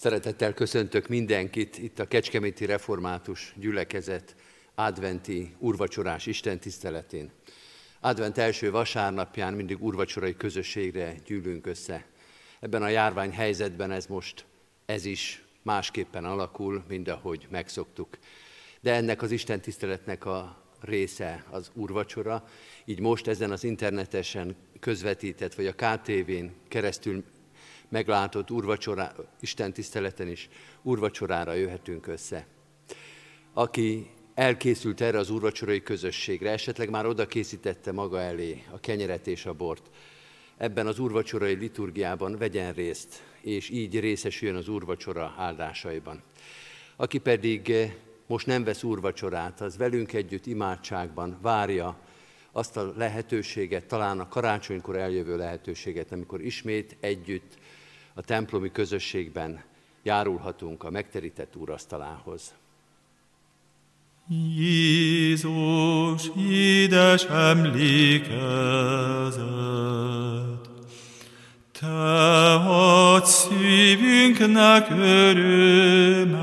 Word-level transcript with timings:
Szeretettel 0.00 0.54
köszöntök 0.54 1.08
mindenkit 1.08 1.78
itt 1.78 1.98
a 1.98 2.06
Kecskeméti 2.06 2.64
Református 2.64 3.54
Gyülekezet 3.56 4.34
adventi 4.74 5.54
urvacsorás 5.58 6.26
Isten 6.26 6.58
tiszteletén. 6.58 7.30
Advent 8.00 8.38
első 8.38 8.70
vasárnapján 8.70 9.54
mindig 9.54 9.82
urvacsorai 9.82 10.36
közösségre 10.36 11.14
gyűlünk 11.26 11.66
össze. 11.66 12.04
Ebben 12.60 12.82
a 12.82 12.88
járvány 12.88 13.32
helyzetben 13.32 13.90
ez 13.90 14.06
most, 14.06 14.44
ez 14.86 15.04
is 15.04 15.44
másképpen 15.62 16.24
alakul, 16.24 16.84
mint 16.88 17.08
ahogy 17.08 17.46
megszoktuk. 17.50 18.18
De 18.80 18.94
ennek 18.94 19.22
az 19.22 19.30
Isten 19.30 19.60
tiszteletnek 19.60 20.24
a 20.24 20.64
része 20.80 21.44
az 21.50 21.70
urvacsora, 21.74 22.48
így 22.84 23.00
most 23.00 23.26
ezen 23.26 23.50
az 23.50 23.64
internetesen 23.64 24.56
közvetített, 24.80 25.54
vagy 25.54 25.66
a 25.66 25.74
KTV-n 25.74 26.50
keresztül 26.68 27.24
meglátott 27.88 28.50
urvacsorá, 28.50 29.14
Isten 29.40 29.72
tiszteleten 29.72 30.28
is 30.28 30.48
urvacsorára 30.82 31.52
jöhetünk 31.52 32.06
össze. 32.06 32.46
Aki 33.52 34.10
elkészült 34.34 35.00
erre 35.00 35.18
az 35.18 35.30
urvacsorai 35.30 35.82
közösségre, 35.82 36.50
esetleg 36.50 36.90
már 36.90 37.06
oda 37.06 37.26
készítette 37.26 37.92
maga 37.92 38.20
elé 38.20 38.62
a 38.70 38.80
kenyeret 38.80 39.26
és 39.26 39.46
a 39.46 39.52
bort, 39.52 39.90
ebben 40.56 40.86
az 40.86 40.98
urvacsorai 40.98 41.54
liturgiában 41.54 42.36
vegyen 42.36 42.72
részt, 42.72 43.22
és 43.40 43.68
így 43.70 44.00
részesüljön 44.00 44.56
az 44.56 44.68
urvacsora 44.68 45.34
áldásaiban. 45.36 46.22
Aki 46.96 47.18
pedig 47.18 47.70
eh, 47.70 47.92
most 48.26 48.46
nem 48.46 48.64
vesz 48.64 48.82
úrvacsorát, 48.82 49.60
az 49.60 49.76
velünk 49.76 50.12
együtt 50.12 50.46
imádságban 50.46 51.38
várja 51.42 51.98
azt 52.52 52.76
a 52.76 52.92
lehetőséget, 52.96 53.84
talán 53.84 54.20
a 54.20 54.28
karácsonykor 54.28 54.96
eljövő 54.96 55.36
lehetőséget, 55.36 56.12
amikor 56.12 56.40
ismét 56.40 56.96
együtt 57.00 57.58
a 58.18 58.22
templomi 58.22 58.72
közösségben 58.72 59.62
járulhatunk 60.02 60.84
a 60.84 60.90
megterített 60.90 61.56
úrasztalához. 61.56 62.54
Jézus, 64.56 66.30
édes 66.50 67.24
emlékezet, 67.24 68.30
Te 71.80 72.54
adsz 72.54 73.48
szívünknek 73.48 74.90
örömet, 74.90 76.36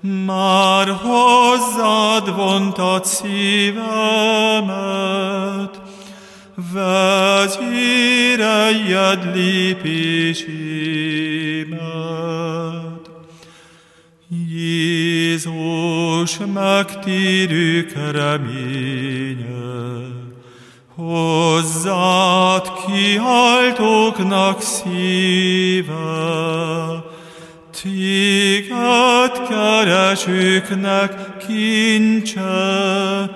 már 0.00 0.88
hozzád 0.88 2.34
vontad 2.34 3.04
szívemet, 3.04 3.90
vezéreljed 6.72 7.60
lépésémet. 9.34 11.00
Jézus 14.52 16.38
megtérők 16.54 17.92
reménye, 18.12 19.50
hozzád 20.94 22.70
kiáltóknak 22.86 24.62
szíve, 24.62 25.98
Téged 27.82 29.48
keresőknek 29.48 31.36
kincse, 31.46 33.30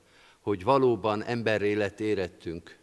hogy 0.40 0.64
valóban 0.64 1.22
emberré 1.22 1.72
lett 1.72 2.00
érettünk, 2.00 2.78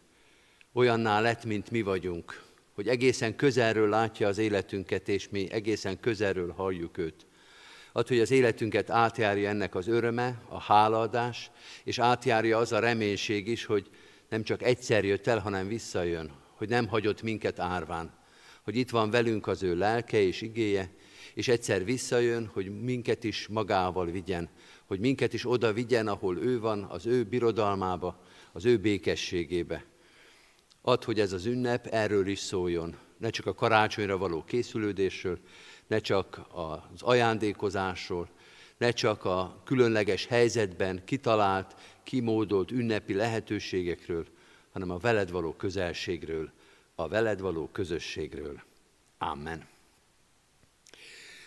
olyanná 0.72 1.20
lett, 1.20 1.44
mint 1.44 1.70
mi 1.70 1.82
vagyunk, 1.82 2.42
hogy 2.74 2.88
egészen 2.88 3.36
közelről 3.36 3.88
látja 3.88 4.28
az 4.28 4.38
életünket, 4.38 5.08
és 5.08 5.28
mi 5.28 5.50
egészen 5.50 6.00
közelről 6.00 6.52
halljuk 6.52 6.98
őt. 6.98 7.26
Ad, 7.92 8.08
hogy 8.08 8.20
az 8.20 8.30
életünket 8.30 8.90
átjárja 8.90 9.48
ennek 9.48 9.74
az 9.74 9.88
öröme, 9.88 10.42
a 10.48 10.60
hálaadás, 10.60 11.50
és 11.84 11.98
átjárja 11.98 12.58
az 12.58 12.72
a 12.72 12.78
reménység 12.78 13.48
is, 13.48 13.64
hogy 13.64 13.90
nem 14.28 14.42
csak 14.42 14.62
egyszer 14.62 15.04
jött 15.04 15.26
el, 15.26 15.38
hanem 15.38 15.68
visszajön, 15.68 16.32
hogy 16.54 16.68
nem 16.68 16.88
hagyott 16.88 17.22
minket 17.22 17.58
árván, 17.58 18.14
hogy 18.62 18.76
itt 18.76 18.90
van 18.90 19.10
velünk 19.10 19.46
az 19.46 19.62
ő 19.62 19.76
lelke 19.76 20.20
és 20.20 20.40
igéje, 20.40 20.94
és 21.34 21.48
egyszer 21.48 21.84
visszajön, 21.84 22.46
hogy 22.46 22.82
minket 22.82 23.24
is 23.24 23.46
magával 23.48 24.06
vigyen, 24.06 24.50
hogy 24.86 25.00
minket 25.00 25.32
is 25.32 25.50
oda 25.50 25.72
vigyen, 25.72 26.08
ahol 26.08 26.38
ő 26.38 26.60
van, 26.60 26.82
az 26.82 27.06
ő 27.06 27.22
birodalmába, 27.22 28.22
az 28.52 28.64
ő 28.64 28.76
békességébe. 28.76 29.84
Ad, 30.82 31.04
hogy 31.04 31.20
ez 31.20 31.32
az 31.32 31.46
ünnep 31.46 31.86
erről 31.86 32.26
is 32.26 32.38
szóljon, 32.38 32.96
ne 33.18 33.30
csak 33.30 33.46
a 33.46 33.54
karácsonyra 33.54 34.18
való 34.18 34.44
készülődésről, 34.44 35.38
ne 35.92 35.98
csak 35.98 36.40
az 36.52 37.02
ajándékozásról, 37.02 38.28
ne 38.76 38.90
csak 38.90 39.24
a 39.24 39.60
különleges 39.64 40.26
helyzetben 40.26 41.04
kitalált, 41.04 41.74
kimódolt 42.02 42.70
ünnepi 42.70 43.14
lehetőségekről, 43.14 44.26
hanem 44.72 44.90
a 44.90 44.98
veled 44.98 45.30
való 45.30 45.52
közelségről, 45.52 46.50
a 46.94 47.08
veled 47.08 47.40
való 47.40 47.68
közösségről. 47.72 48.62
Amen. 49.18 49.66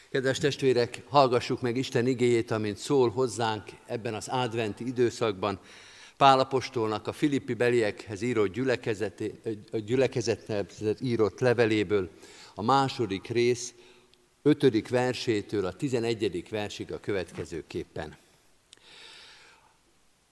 Kedves 0.10 0.38
testvérek, 0.38 1.02
hallgassuk 1.08 1.62
meg 1.62 1.78
Isten 1.78 2.08
igéjét, 2.08 2.52
amint 2.52 2.78
szól 2.78 3.10
hozzánk 3.10 3.64
ebben 3.86 4.14
az 4.14 4.28
adventi 4.28 4.88
időszakban. 4.88 5.60
Pálapostolnak 6.18 7.08
a 7.08 7.14
Filippi 7.14 7.54
beliekhez 7.54 8.22
írott 8.22 8.54
gyülekezetnek 9.86 10.74
írott 11.02 11.40
leveléből 11.40 12.10
a 12.56 12.62
második 12.62 13.28
rész, 13.28 13.74
ötödik 14.46 14.90
versétől 14.90 15.66
a 15.66 15.74
tizenegyedik 15.74 16.50
versig 16.50 16.92
a 16.92 17.00
következőképpen. 17.00 18.18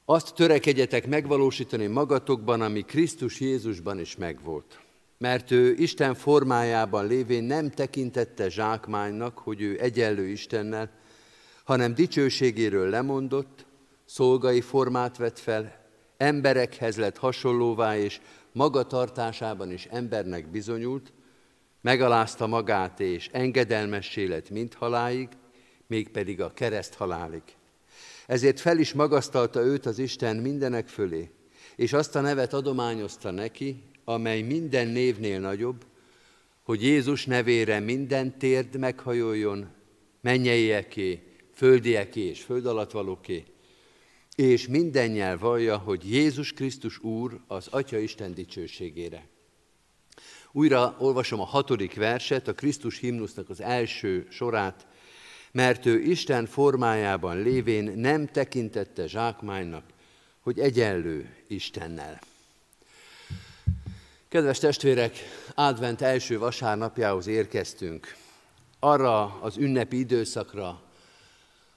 Azt 0.05 0.35
törekedjetek 0.35 1.07
megvalósítani 1.07 1.87
magatokban, 1.87 2.61
ami 2.61 2.81
Krisztus 2.81 3.39
Jézusban 3.39 3.99
is 3.99 4.15
megvolt. 4.15 4.79
Mert 5.17 5.51
ő 5.51 5.73
Isten 5.73 6.15
formájában 6.15 7.07
lévén 7.07 7.43
nem 7.43 7.69
tekintette 7.69 8.49
zsákmánynak, 8.49 9.37
hogy 9.37 9.61
ő 9.61 9.79
egyenlő 9.79 10.27
Istennel, 10.27 10.91
hanem 11.63 11.93
dicsőségéről 11.93 12.89
lemondott, 12.89 13.65
szolgai 14.05 14.61
formát 14.61 15.17
vett 15.17 15.39
fel, 15.39 15.85
emberekhez 16.17 16.97
lett 16.97 17.17
hasonlóvá, 17.17 17.97
és 17.97 18.19
magatartásában 18.51 19.71
is 19.71 19.85
embernek 19.85 20.47
bizonyult, 20.47 21.13
megalázta 21.83 22.47
magát, 22.47 22.99
és 22.99 23.29
engedelmessé 23.31 24.25
lett 24.25 24.49
mint 24.49 24.73
haláig, 24.73 25.29
mégpedig 25.87 26.41
a 26.41 26.53
kereszt 26.53 26.93
halálig. 26.93 27.43
Ezért 28.25 28.59
fel 28.59 28.77
is 28.77 28.93
magasztalta 28.93 29.61
őt 29.61 29.85
az 29.85 29.99
Isten 29.99 30.35
mindenek 30.35 30.87
fölé, 30.87 31.29
és 31.75 31.93
azt 31.93 32.15
a 32.15 32.21
nevet 32.21 32.53
adományozta 32.53 33.31
neki, 33.31 33.83
amely 34.03 34.41
minden 34.41 34.87
névnél 34.87 35.39
nagyobb, 35.39 35.85
hogy 36.63 36.83
Jézus 36.83 37.25
nevére 37.25 37.79
minden 37.79 38.37
térd 38.37 38.77
meghajoljon, 38.77 39.67
mennyeieké, 40.21 41.23
földieké 41.53 42.21
és 42.21 42.41
föld 42.41 42.65
alatt 42.65 42.91
valóké, 42.91 43.43
és 44.35 44.67
minden 44.67 45.09
nyelv 45.09 45.39
vallja, 45.39 45.77
hogy 45.77 46.11
Jézus 46.11 46.53
Krisztus 46.53 46.99
Úr 46.99 47.39
az 47.47 47.67
Atya 47.67 47.97
Isten 47.97 48.33
dicsőségére. 48.33 49.31
Újra 50.55 50.95
olvasom 50.99 51.39
a 51.39 51.45
hatodik 51.45 51.95
verset, 51.95 52.47
a 52.47 52.53
Krisztus 52.53 52.99
himnusznak 52.99 53.49
az 53.49 53.61
első 53.61 54.27
sorát, 54.29 54.85
mert 55.51 55.85
ő 55.85 55.99
Isten 55.99 56.45
formájában 56.45 57.41
lévén 57.41 57.83
nem 57.95 58.27
tekintette 58.27 59.07
zsákmánynak, 59.07 59.83
hogy 60.41 60.59
egyenlő 60.59 61.35
Istennel. 61.47 62.19
Kedves 64.27 64.59
testvérek, 64.59 65.17
advent 65.55 66.01
első 66.01 66.37
vasárnapjához 66.37 67.27
érkeztünk. 67.27 68.15
Arra 68.79 69.39
az 69.41 69.57
ünnepi 69.57 69.99
időszakra, 69.99 70.81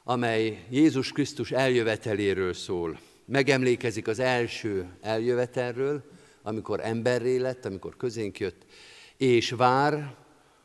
amely 0.04 0.66
Jézus 0.70 1.12
Krisztus 1.12 1.50
eljöveteléről 1.50 2.54
szól. 2.54 2.98
Megemlékezik 3.24 4.08
az 4.08 4.18
első 4.18 4.88
eljövetelről, 5.00 6.15
amikor 6.46 6.80
emberré 6.80 7.36
lett, 7.36 7.64
amikor 7.64 7.96
közénk 7.96 8.38
jött, 8.38 8.66
és 9.16 9.50
vár 9.50 10.14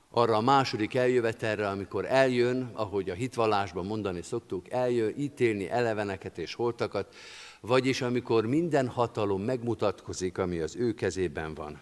arra 0.09 0.35
a 0.35 0.41
második 0.41 0.95
eljövetelre, 0.95 1.67
amikor 1.67 2.05
eljön, 2.05 2.69
ahogy 2.73 3.09
a 3.09 3.13
hitvallásban 3.13 3.85
mondani 3.85 4.21
szoktuk, 4.21 4.71
eljön 4.71 5.13
ítélni 5.17 5.69
eleveneket 5.69 6.37
és 6.37 6.53
holtakat, 6.53 7.15
vagyis 7.61 8.01
amikor 8.01 8.45
minden 8.45 8.87
hatalom 8.87 9.41
megmutatkozik, 9.41 10.37
ami 10.37 10.59
az 10.59 10.75
ő 10.75 10.93
kezében 10.93 11.53
van. 11.53 11.81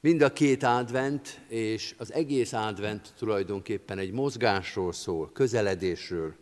Mind 0.00 0.22
a 0.22 0.32
két 0.32 0.62
advent 0.62 1.40
és 1.48 1.94
az 1.98 2.12
egész 2.12 2.52
advent 2.52 3.14
tulajdonképpen 3.18 3.98
egy 3.98 4.12
mozgásról 4.12 4.92
szól, 4.92 5.30
közeledésről. 5.32 6.34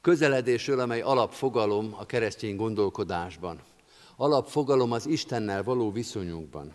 Közeledésről, 0.00 0.80
amely 0.80 1.00
alapfogalom 1.00 1.94
a 1.98 2.06
keresztény 2.06 2.56
gondolkodásban. 2.56 3.67
Alapfogalom 4.20 4.92
az 4.92 5.06
Istennel 5.06 5.62
való 5.62 5.90
viszonyunkban. 5.90 6.74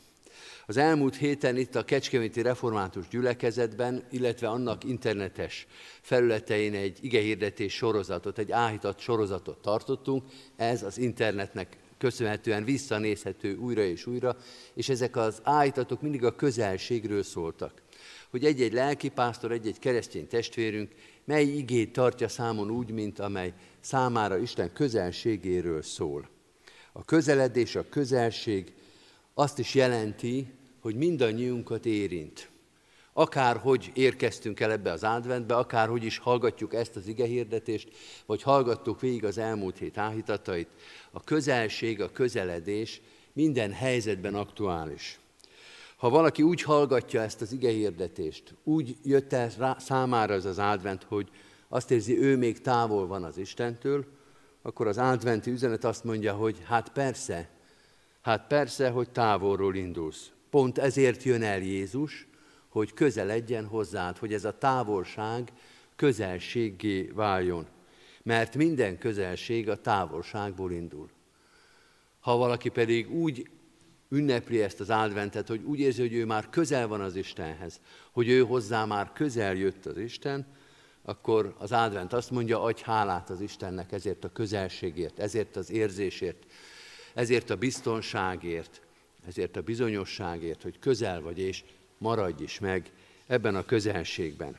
Az 0.66 0.78
elmúlt 0.78 1.16
héten 1.16 1.58
itt 1.58 1.76
a 1.76 1.84
Kecskeméti 1.84 2.42
Református 2.42 3.08
Gyülekezetben, 3.08 4.04
illetve 4.12 4.48
annak 4.48 4.84
internetes 4.84 5.68
felületein 6.02 6.74
egy 6.74 6.98
igehirdetés 7.02 7.74
sorozatot, 7.74 8.38
egy 8.38 8.52
áhított 8.52 9.00
sorozatot 9.00 9.62
tartottunk. 9.62 10.24
Ez 10.56 10.84
az 10.84 10.98
internetnek 10.98 11.78
köszönhetően 11.98 12.64
visszanézhető 12.64 13.56
újra 13.56 13.82
és 13.82 14.06
újra, 14.06 14.38
és 14.74 14.90
ezek 14.90 15.16
az 15.16 15.40
áhítatok 15.44 16.02
mindig 16.02 16.24
a 16.24 16.36
közelségről 16.36 17.24
szóltak. 17.24 17.82
Hogy 18.30 18.46
egy-egy 18.46 18.74
lelkipásztor, 18.74 19.52
egy-egy 19.52 19.80
keresztény 19.80 20.28
testvérünk 20.28 20.92
mely 21.26 21.44
igét 21.44 21.94
tartja 21.94 22.28
számon 22.28 22.72
úgy, 22.72 22.92
mint 22.92 23.20
amely 23.20 23.54
számára 23.80 24.38
Isten 24.38 24.74
közelségéről 24.74 25.82
szól. 25.82 26.33
A 26.94 27.06
közeledés, 27.06 27.76
a 27.76 27.90
közelség 27.90 28.74
azt 29.34 29.60
is 29.60 29.74
jelenti, 29.74 30.48
hogy 30.80 30.96
mindannyiunkat 30.96 31.86
érint. 31.86 32.50
Akárhogy 33.14 33.92
érkeztünk 33.94 34.60
el 34.60 34.72
ebbe 34.72 34.92
az 34.92 35.04
adventbe, 35.04 35.56
akárhogy 35.56 36.04
is 36.04 36.18
hallgatjuk 36.18 36.74
ezt 36.74 36.96
az 36.96 37.08
igehirdetést, 37.08 37.90
vagy 38.26 38.42
hallgattuk 38.42 39.00
végig 39.00 39.26
az 39.26 39.38
elmúlt 39.38 39.78
hét 39.78 39.98
áhítatait, 39.98 40.68
a 41.12 41.24
közelség, 41.24 42.02
a 42.02 42.12
közeledés 42.12 43.02
minden 43.34 43.72
helyzetben 43.72 44.36
aktuális. 44.36 45.20
Ha 45.96 46.10
valaki 46.10 46.42
úgy 46.42 46.62
hallgatja 46.62 47.22
ezt 47.22 47.42
az 47.42 47.52
igehirdetést, 47.52 48.54
úgy 48.64 48.96
jött 49.04 49.34
el 49.34 49.50
rá, 49.58 49.78
számára 49.80 50.34
ez 50.34 50.46
az 50.46 50.60
advent, 50.60 51.04
hogy 51.04 51.30
azt 51.68 51.92
érzi, 51.92 52.20
ő 52.20 52.38
még 52.38 52.62
távol 52.62 53.08
van 53.08 53.24
az 53.24 53.38
Istentől, 53.38 54.06
akkor 54.66 54.88
az 54.88 54.98
adventi 54.98 55.52
üzenet 55.52 55.84
azt 55.84 56.04
mondja, 56.04 56.34
hogy 56.34 56.58
hát 56.66 56.90
persze, 56.90 57.50
hát 58.22 58.48
persze, 58.48 58.90
hogy 58.90 59.10
távolról 59.10 59.76
indulsz. 59.76 60.32
Pont 60.50 60.78
ezért 60.78 61.24
jön 61.24 61.44
el 61.44 61.60
Jézus, 61.60 62.28
hogy 62.68 62.94
közeledjen 62.94 63.66
hozzád, 63.66 64.18
hogy 64.18 64.34
ez 64.34 64.46
a 64.46 64.58
távolság 64.58 65.52
közelséggé 65.96 67.12
váljon. 67.14 67.68
Mert 68.24 68.56
minden 68.56 68.98
közelség 68.98 69.70
a 69.70 69.82
távolságból 69.82 70.72
indul. 70.72 71.10
Ha 72.20 72.38
valaki 72.38 72.70
pedig 72.70 73.12
úgy 73.12 73.50
ünnepli 74.10 74.62
ezt 74.62 74.80
az 74.80 74.90
adventet, 74.90 75.48
hogy 75.48 75.64
úgy 75.64 75.80
érzi, 75.80 76.02
hogy 76.02 76.14
ő 76.14 76.26
már 76.26 76.50
közel 76.50 76.88
van 76.88 77.02
az 77.02 77.16
Istenhez, 77.16 77.80
hogy 78.12 78.30
ő 78.30 78.42
hozzá 78.44 78.86
már 78.86 79.12
közel 79.14 79.56
jött 79.56 79.86
az 79.86 79.98
Isten, 79.98 80.46
akkor 81.06 81.56
az 81.58 81.72
advent 81.72 82.14
azt 82.14 82.32
mondja, 82.32 82.62
adj 82.62 82.82
hálát 82.84 83.30
az 83.30 83.42
Istennek 83.42 83.92
ezért 83.92 84.24
a 84.24 84.32
közelségért, 84.32 85.20
ezért 85.20 85.56
az 85.56 85.72
érzésért, 85.72 86.46
ezért 87.14 87.50
a 87.50 87.56
biztonságért, 87.56 88.82
ezért 89.28 89.56
a 89.56 89.62
bizonyosságért, 89.62 90.62
hogy 90.62 90.80
közel 90.80 91.22
vagy, 91.22 91.40
és 91.40 91.64
maradj 91.98 92.44
is 92.44 92.60
meg 92.60 92.92
ebben 93.28 93.56
a 93.56 93.66
közelségben. 93.66 94.58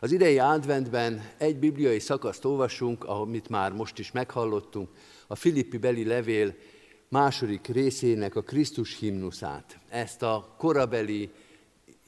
Az 0.00 0.12
idei 0.12 0.38
adventben 0.38 1.30
egy 1.36 1.56
bibliai 1.56 1.98
szakaszt 1.98 2.44
olvasunk, 2.44 3.04
amit 3.04 3.48
már 3.48 3.72
most 3.72 3.98
is 3.98 4.12
meghallottunk, 4.12 4.88
a 5.26 5.34
Filippi 5.34 5.78
beli 5.78 6.04
levél 6.04 6.54
második 7.08 7.66
részének 7.66 8.34
a 8.36 8.42
Krisztus 8.42 8.98
himnuszát. 8.98 9.78
Ezt 9.88 10.22
a 10.22 10.54
korabeli 10.58 11.30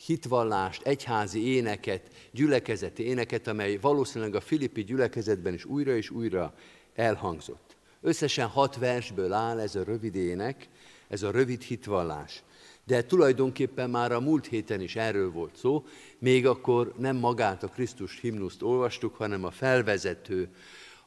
hitvallást, 0.06 0.82
egyházi 0.82 1.54
éneket, 1.54 2.02
gyülekezeti 2.30 3.06
éneket, 3.06 3.46
amely 3.46 3.76
valószínűleg 3.76 4.34
a 4.34 4.40
filippi 4.40 4.84
gyülekezetben 4.84 5.54
is 5.54 5.64
újra 5.64 5.96
és 5.96 6.10
újra 6.10 6.54
elhangzott. 6.94 7.76
Összesen 8.00 8.48
hat 8.48 8.76
versből 8.76 9.32
áll 9.32 9.60
ez 9.60 9.74
a 9.74 9.84
rövid 9.84 10.14
ének, 10.14 10.68
ez 11.08 11.22
a 11.22 11.30
rövid 11.30 11.62
hitvallás. 11.62 12.42
De 12.84 13.04
tulajdonképpen 13.04 13.90
már 13.90 14.12
a 14.12 14.20
múlt 14.20 14.46
héten 14.46 14.80
is 14.80 14.96
erről 14.96 15.30
volt 15.30 15.56
szó, 15.56 15.84
még 16.18 16.46
akkor 16.46 16.94
nem 16.98 17.16
magát 17.16 17.62
a 17.62 17.68
Krisztus 17.68 18.20
himnuszt 18.20 18.62
olvastuk, 18.62 19.14
hanem 19.14 19.44
a 19.44 19.50
felvezető, 19.50 20.48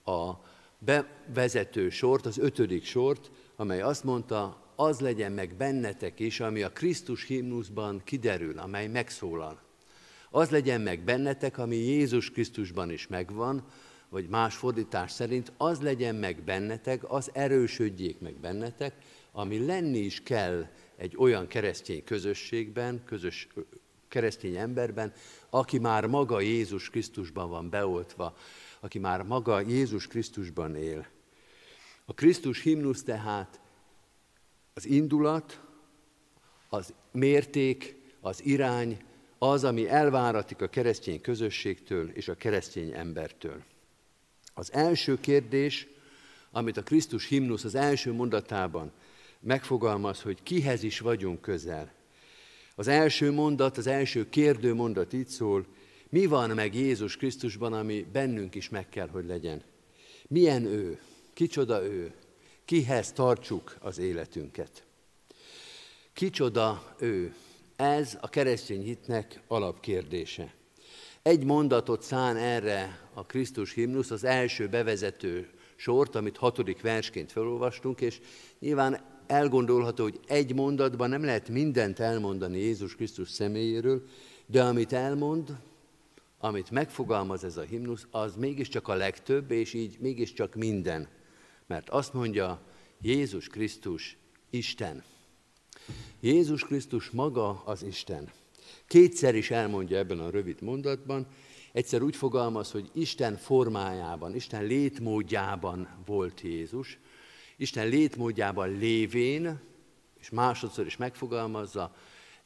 a 0.05 0.31
bevezető 0.79 1.89
sort, 1.89 2.25
az 2.25 2.37
ötödik 2.37 2.85
sort, 2.85 3.31
amely 3.55 3.81
azt 3.81 4.03
mondta, 4.03 4.64
az 4.75 4.99
legyen 4.99 5.31
meg 5.31 5.55
bennetek 5.55 6.19
is, 6.19 6.39
ami 6.39 6.61
a 6.61 6.71
Krisztus 6.71 7.23
himnuszban 7.23 8.01
kiderül, 8.03 8.59
amely 8.59 8.87
megszólal. 8.87 9.61
Az 10.29 10.49
legyen 10.49 10.81
meg 10.81 11.03
bennetek, 11.03 11.57
ami 11.57 11.75
Jézus 11.75 12.31
Krisztusban 12.31 12.91
is 12.91 13.07
megvan, 13.07 13.63
vagy 14.09 14.27
más 14.27 14.55
fordítás 14.55 15.11
szerint, 15.11 15.51
az 15.57 15.81
legyen 15.81 16.15
meg 16.15 16.43
bennetek, 16.43 17.11
az 17.11 17.29
erősödjék 17.33 18.19
meg 18.19 18.33
bennetek, 18.33 18.95
ami 19.31 19.65
lenni 19.65 19.99
is 19.99 20.23
kell 20.23 20.67
egy 20.95 21.15
olyan 21.17 21.47
keresztény 21.47 22.03
közösségben, 22.03 23.03
közös 23.05 23.47
keresztény 24.07 24.55
emberben, 24.55 25.13
aki 25.49 25.79
már 25.79 26.05
maga 26.05 26.39
Jézus 26.39 26.89
Krisztusban 26.89 27.49
van 27.49 27.69
beoltva, 27.69 28.35
aki 28.79 28.99
már 28.99 29.21
maga 29.21 29.59
Jézus 29.59 30.07
Krisztusban 30.07 30.75
él. 30.75 31.07
A 32.05 32.13
Krisztus 32.13 32.61
himnusz 32.61 33.03
tehát 33.03 33.59
az 34.77 34.85
indulat, 34.85 35.59
az 36.69 36.93
mérték, 37.11 37.95
az 38.21 38.45
irány, 38.45 38.97
az, 39.37 39.63
ami 39.63 39.89
elváratik 39.89 40.61
a 40.61 40.67
keresztény 40.67 41.21
közösségtől 41.21 42.09
és 42.09 42.27
a 42.27 42.35
keresztény 42.35 42.91
embertől. 42.91 43.63
Az 44.53 44.73
első 44.73 45.19
kérdés, 45.19 45.87
amit 46.51 46.77
a 46.77 46.83
Krisztus 46.83 47.27
himnusz 47.27 47.63
az 47.63 47.75
első 47.75 48.13
mondatában 48.13 48.91
megfogalmaz, 49.39 50.21
hogy 50.21 50.43
kihez 50.43 50.83
is 50.83 50.99
vagyunk 50.99 51.41
közel. 51.41 51.91
Az 52.75 52.87
első 52.87 53.31
mondat, 53.31 53.77
az 53.77 53.87
első 53.87 54.29
kérdő 54.29 54.73
mondat 54.73 55.13
így 55.13 55.27
szól, 55.27 55.65
mi 56.09 56.25
van 56.25 56.49
meg 56.49 56.75
Jézus 56.75 57.17
Krisztusban, 57.17 57.73
ami 57.73 58.05
bennünk 58.11 58.55
is 58.55 58.69
meg 58.69 58.89
kell, 58.89 59.07
hogy 59.07 59.25
legyen? 59.25 59.63
Milyen 60.27 60.65
ő? 60.65 60.99
Kicsoda 61.33 61.83
ő? 61.83 62.13
Kihez 62.65 63.11
tartsuk 63.11 63.77
az 63.79 63.97
életünket? 63.97 64.83
Kicsoda 66.13 66.95
ő? 66.99 67.35
Ez 67.75 68.17
a 68.21 68.29
keresztény 68.29 68.81
hitnek 68.81 69.41
alapkérdése. 69.47 70.53
Egy 71.21 71.43
mondatot 71.43 72.01
szán 72.01 72.37
erre 72.37 73.09
a 73.13 73.25
Krisztus 73.25 73.73
himnusz, 73.73 74.11
az 74.11 74.23
első 74.23 74.67
bevezető 74.67 75.49
sort, 75.75 76.15
amit 76.15 76.37
hatodik 76.37 76.81
versként 76.81 77.31
felolvastunk, 77.31 78.01
és 78.01 78.19
nyilván 78.59 79.01
elgondolható, 79.27 80.03
hogy 80.03 80.19
egy 80.27 80.55
mondatban 80.55 81.09
nem 81.09 81.23
lehet 81.23 81.49
mindent 81.49 81.99
elmondani 81.99 82.57
Jézus 82.57 82.95
Krisztus 82.95 83.29
személyéről, 83.29 84.03
de 84.45 84.63
amit 84.63 84.93
elmond, 84.93 85.55
amit 86.39 86.71
megfogalmaz 86.71 87.43
ez 87.43 87.57
a 87.57 87.61
himnusz, 87.61 88.07
az 88.11 88.35
mégiscsak 88.35 88.87
a 88.87 88.95
legtöbb, 88.95 89.51
és 89.51 89.73
így 89.73 89.97
mégiscsak 89.99 90.55
minden. 90.55 91.14
Mert 91.67 91.89
azt 91.89 92.13
mondja, 92.13 92.61
Jézus 93.01 93.47
Krisztus 93.47 94.17
Isten. 94.49 95.03
Jézus 96.19 96.63
Krisztus 96.63 97.09
maga 97.09 97.63
az 97.63 97.83
Isten. 97.83 98.31
Kétszer 98.87 99.35
is 99.35 99.51
elmondja 99.51 99.97
ebben 99.97 100.19
a 100.19 100.29
rövid 100.29 100.61
mondatban, 100.61 101.27
egyszer 101.71 102.01
úgy 102.01 102.15
fogalmaz, 102.15 102.71
hogy 102.71 102.89
Isten 102.93 103.37
formájában, 103.37 104.35
Isten 104.35 104.63
létmódjában 104.65 106.03
volt 106.05 106.41
Jézus, 106.41 106.97
Isten 107.57 107.87
létmódjában 107.87 108.77
lévén, 108.77 109.59
és 110.19 110.29
másodszor 110.29 110.85
is 110.85 110.97
megfogalmazza, 110.97 111.95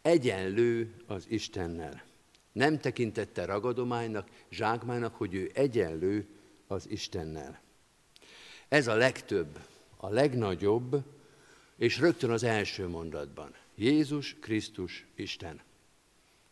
egyenlő 0.02 0.96
az 1.08 1.26
Istennel. 1.30 2.04
Nem 2.52 2.80
tekintette 2.80 3.46
ragadománynak, 3.46 4.28
zsákmánynak, 4.50 5.16
hogy 5.16 5.34
ő 5.34 5.52
egyenlő 5.54 6.28
az 6.68 6.90
Istennel. 6.90 7.62
Ez 8.70 8.88
a 8.88 8.96
legtöbb, 8.96 9.60
a 9.98 10.10
legnagyobb, 10.10 11.04
és 11.78 12.00
rögtön 12.00 12.30
az 12.30 12.44
első 12.44 12.88
mondatban. 12.88 13.56
Jézus 13.76 14.36
Krisztus 14.40 15.06
Isten. 15.16 15.62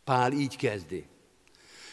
Pál 0.04 0.32
így 0.32 0.56
kezdi. 0.56 1.06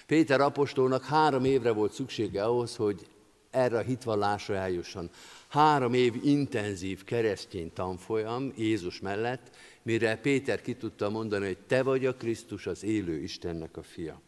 Péter 0.06 0.40
apostolnak 0.40 1.04
három 1.04 1.44
évre 1.44 1.70
volt 1.70 1.92
szüksége 1.92 2.44
ahhoz, 2.44 2.76
hogy 2.76 3.06
erre 3.50 3.78
a 3.78 3.82
hitvallásra 3.82 4.54
eljusson. 4.54 5.10
Három 5.48 5.94
év 5.94 6.14
intenzív 6.24 7.04
keresztény 7.04 7.72
tanfolyam 7.72 8.52
Jézus 8.56 9.00
mellett, 9.00 9.56
mire 9.82 10.16
Péter 10.16 10.60
ki 10.60 10.74
tudta 10.74 11.10
mondani, 11.10 11.46
hogy 11.46 11.58
te 11.58 11.82
vagy 11.82 12.06
a 12.06 12.14
Krisztus, 12.14 12.66
az 12.66 12.82
élő 12.82 13.22
Istennek 13.22 13.76
a 13.76 13.82
fia. 13.82 14.20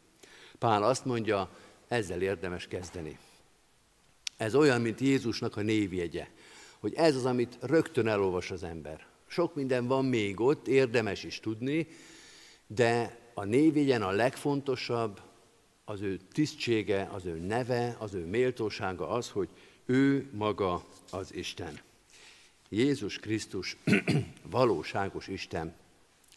Pál 0.58 0.82
azt 0.82 1.04
mondja, 1.04 1.50
ezzel 1.88 2.22
érdemes 2.22 2.66
kezdeni. 2.66 3.18
Ez 4.36 4.54
olyan, 4.54 4.80
mint 4.80 5.00
Jézusnak 5.00 5.56
a 5.56 5.62
névjegye, 5.62 6.28
hogy 6.78 6.94
ez 6.94 7.16
az, 7.16 7.24
amit 7.24 7.58
rögtön 7.60 8.06
elolvas 8.06 8.50
az 8.50 8.62
ember. 8.62 9.06
Sok 9.26 9.54
minden 9.54 9.86
van 9.86 10.04
még 10.04 10.40
ott, 10.40 10.68
érdemes 10.68 11.24
is 11.24 11.40
tudni, 11.40 11.86
de 12.66 13.18
a 13.34 13.44
névjegyen 13.44 14.02
a 14.02 14.10
legfontosabb 14.10 15.20
az 15.84 16.00
ő 16.00 16.18
tisztsége, 16.32 17.08
az 17.12 17.26
ő 17.26 17.38
neve, 17.38 17.96
az 17.98 18.14
ő 18.14 18.24
méltósága 18.24 19.08
az, 19.08 19.30
hogy 19.30 19.48
ő 19.86 20.30
maga 20.32 20.84
az 21.10 21.34
Isten. 21.34 21.80
Jézus 22.68 23.18
Krisztus 23.18 23.76
valóságos 24.50 25.28
Isten. 25.28 25.74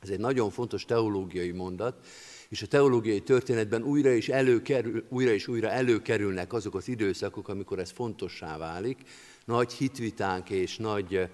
Ez 0.02 0.10
egy 0.10 0.20
nagyon 0.20 0.50
fontos 0.50 0.86
teológiai 0.86 1.52
mondat, 1.52 2.08
és 2.50 2.62
a 2.62 2.68
teológiai 2.68 3.22
történetben 3.22 3.84
újra 3.84 4.10
és, 4.10 4.30
előkerül, 4.30 5.06
újra 5.10 5.32
és 5.32 5.48
újra 5.48 5.70
előkerülnek 5.70 6.54
azok 6.54 6.76
az 6.76 6.88
időszakok, 6.88 7.48
amikor 7.48 7.80
ez 7.80 7.92
fontossá 7.92 8.58
válik. 8.58 8.98
Nagy 9.46 9.74
hitvitánk 9.74 10.50
és 10.50 10.78
nagy 10.78 11.30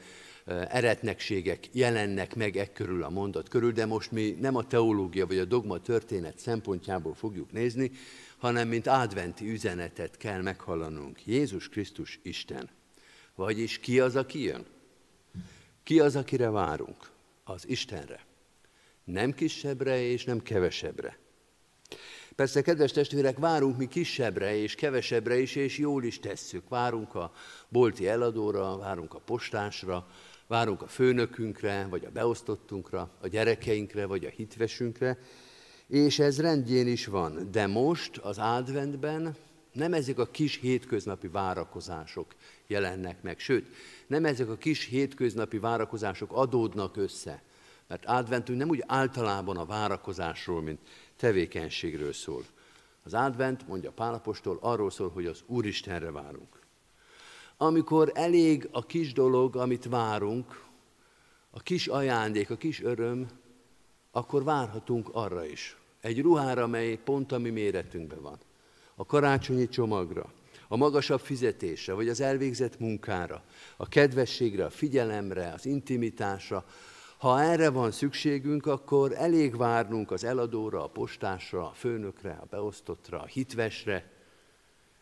eretnekségek 0.69 1.69
jelennek 1.71 2.35
meg 2.35 2.57
e 2.57 2.71
körül 2.71 3.03
a 3.03 3.09
mondat 3.09 3.49
körül, 3.49 3.71
de 3.71 3.85
most 3.85 4.11
mi 4.11 4.37
nem 4.39 4.55
a 4.55 4.67
teológia 4.67 5.27
vagy 5.27 5.37
a 5.37 5.45
dogma 5.45 5.81
történet 5.81 6.39
szempontjából 6.39 7.13
fogjuk 7.13 7.51
nézni, 7.51 7.91
hanem 8.37 8.67
mint 8.67 8.87
adventi 8.87 9.49
üzenetet 9.49 10.17
kell 10.17 10.41
meghallanunk. 10.41 11.25
Jézus 11.25 11.69
Krisztus 11.69 12.19
Isten. 12.23 12.69
Vagyis 13.35 13.79
ki 13.79 13.99
az, 13.99 14.15
aki 14.15 14.43
jön? 14.43 14.65
Ki 15.83 15.99
az, 15.99 16.15
akire 16.15 16.49
várunk? 16.49 17.09
Az 17.43 17.67
Istenre. 17.67 18.25
Nem 19.05 19.33
kisebbre 19.33 20.01
és 20.01 20.23
nem 20.23 20.41
kevesebbre. 20.41 21.17
Persze, 22.35 22.61
kedves 22.61 22.91
testvérek, 22.91 23.37
várunk 23.37 23.77
mi 23.77 23.87
kisebbre 23.87 24.55
és 24.55 24.75
kevesebbre 24.75 25.37
is, 25.37 25.55
és 25.55 25.77
jól 25.77 26.03
is 26.03 26.19
tesszük. 26.19 26.69
Várunk 26.69 27.15
a 27.15 27.31
bolti 27.69 28.07
eladóra, 28.07 28.77
várunk 28.77 29.13
a 29.13 29.19
postásra, 29.19 30.07
várunk 30.47 30.81
a 30.81 30.87
főnökünkre, 30.87 31.87
vagy 31.89 32.05
a 32.05 32.11
beosztottunkra, 32.11 33.11
a 33.21 33.27
gyerekeinkre, 33.27 34.05
vagy 34.05 34.25
a 34.25 34.29
hitvesünkre, 34.29 35.17
és 35.87 36.19
ez 36.19 36.39
rendjén 36.39 36.87
is 36.87 37.05
van. 37.05 37.51
De 37.51 37.67
most 37.67 38.17
az 38.17 38.37
adventben 38.37 39.35
nem 39.71 39.93
ezek 39.93 40.19
a 40.19 40.25
kis 40.25 40.55
hétköznapi 40.55 41.27
várakozások 41.27 42.35
jelennek 42.67 43.21
meg, 43.21 43.39
sőt, 43.39 43.67
nem 44.07 44.25
ezek 44.25 44.49
a 44.49 44.57
kis 44.57 44.85
hétköznapi 44.85 45.57
várakozások 45.57 46.31
adódnak 46.31 46.97
össze, 46.97 47.41
mert 47.87 48.05
adventünk 48.05 48.59
nem 48.59 48.69
úgy 48.69 48.83
általában 48.87 49.57
a 49.57 49.65
várakozásról, 49.65 50.61
mint 50.61 50.79
tevékenységről 51.15 52.13
szól. 52.13 52.43
Az 53.03 53.13
advent, 53.13 53.67
mondja 53.67 53.91
Pálapostól, 53.91 54.57
arról 54.61 54.91
szól, 54.91 55.09
hogy 55.09 55.25
az 55.25 55.43
Úristenre 55.45 56.11
várunk. 56.11 56.59
Amikor 57.57 58.11
elég 58.13 58.69
a 58.71 58.85
kis 58.85 59.13
dolog, 59.13 59.55
amit 59.55 59.85
várunk, 59.85 60.63
a 61.51 61.59
kis 61.59 61.87
ajándék, 61.87 62.49
a 62.49 62.57
kis 62.57 62.81
öröm, 62.81 63.27
akkor 64.11 64.43
várhatunk 64.43 65.09
arra 65.11 65.45
is. 65.45 65.77
Egy 66.01 66.21
ruhára, 66.21 66.67
mely 66.67 66.95
pont 66.95 67.31
a 67.31 67.37
mi 67.37 67.49
méretünkben 67.49 68.21
van. 68.21 68.39
A 68.95 69.05
karácsonyi 69.05 69.67
csomagra, 69.69 70.33
a 70.67 70.75
magasabb 70.75 71.19
fizetésre, 71.19 71.93
vagy 71.93 72.09
az 72.09 72.21
elvégzett 72.21 72.79
munkára, 72.79 73.43
a 73.77 73.87
kedvességre, 73.87 74.65
a 74.65 74.69
figyelemre, 74.69 75.51
az 75.53 75.65
intimitásra. 75.65 76.65
Ha 77.17 77.41
erre 77.41 77.69
van 77.69 77.91
szükségünk, 77.91 78.65
akkor 78.65 79.11
elég 79.13 79.57
várnunk 79.57 80.11
az 80.11 80.23
eladóra, 80.23 80.83
a 80.83 80.89
postásra, 80.89 81.69
a 81.69 81.73
főnökre, 81.73 82.31
a 82.41 82.45
beosztottra, 82.45 83.21
a 83.21 83.25
hitvesre, 83.25 84.11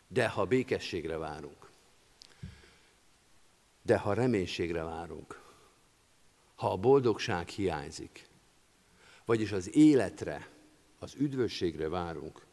de 0.08 0.28
ha 0.28 0.44
békességre 0.44 1.16
várunk, 1.16 1.70
de 3.82 3.98
ha 3.98 4.12
reménységre 4.12 4.82
várunk, 4.82 5.42
ha 6.54 6.70
a 6.70 6.76
boldogság 6.76 7.48
hiányzik, 7.48 8.28
vagyis 9.24 9.52
az 9.52 9.76
életre, 9.76 10.48
az 10.98 11.14
üdvösségre 11.18 11.88
várunk, 11.88 12.46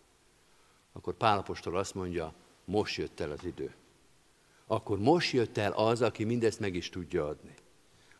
akkor 0.91 1.13
Pálapostól 1.13 1.77
azt 1.77 1.93
mondja, 1.93 2.33
most 2.65 2.95
jött 2.95 3.19
el 3.19 3.31
az 3.31 3.43
idő. 3.43 3.73
Akkor 4.65 4.99
most 4.99 5.31
jött 5.31 5.57
el 5.57 5.71
az, 5.71 6.01
aki 6.01 6.23
mindezt 6.23 6.59
meg 6.59 6.75
is 6.75 6.89
tudja 6.89 7.27
adni. 7.27 7.55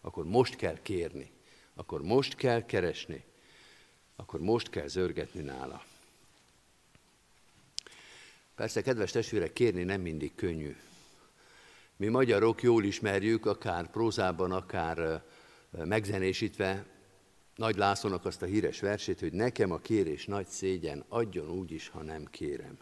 Akkor 0.02 0.26
most 0.26 0.56
kell 0.56 0.82
kérni. 0.82 1.32
Akkor 1.74 2.02
most 2.02 2.36
kell 2.36 2.66
keresni. 2.66 3.24
Akkor 4.16 4.40
most 4.40 4.70
kell 4.70 4.88
zörgetni 4.88 5.42
nála. 5.42 5.84
Persze, 8.56 8.82
kedves 8.82 9.12
testvérek, 9.12 9.54
kérni 9.54 9.84
nem 9.84 10.02
mindig 10.02 10.36
könnyű. 10.36 10.76
Mi 11.96 12.08
magyarok 12.08 12.62
jól 12.62 12.84
ismerjük, 12.84 13.46
akár 13.46 13.90
prózában, 13.90 14.52
akár 14.52 15.24
megzenésítve, 15.70 16.86
Nagy 17.56 17.76
Lászlónak 17.76 18.26
azt 18.26 18.42
a 18.42 18.46
híres 18.46 18.80
versét, 18.80 19.20
hogy 19.20 19.34
nekem 19.34 19.72
a 19.72 19.80
kérés 19.80 20.26
nagy 20.26 20.48
szégyen, 20.48 21.06
adjon 21.10 21.50
úgy 21.50 21.72
is, 21.72 21.88
ha 21.88 22.02
nem 22.02 22.26
kérem. 22.26 22.78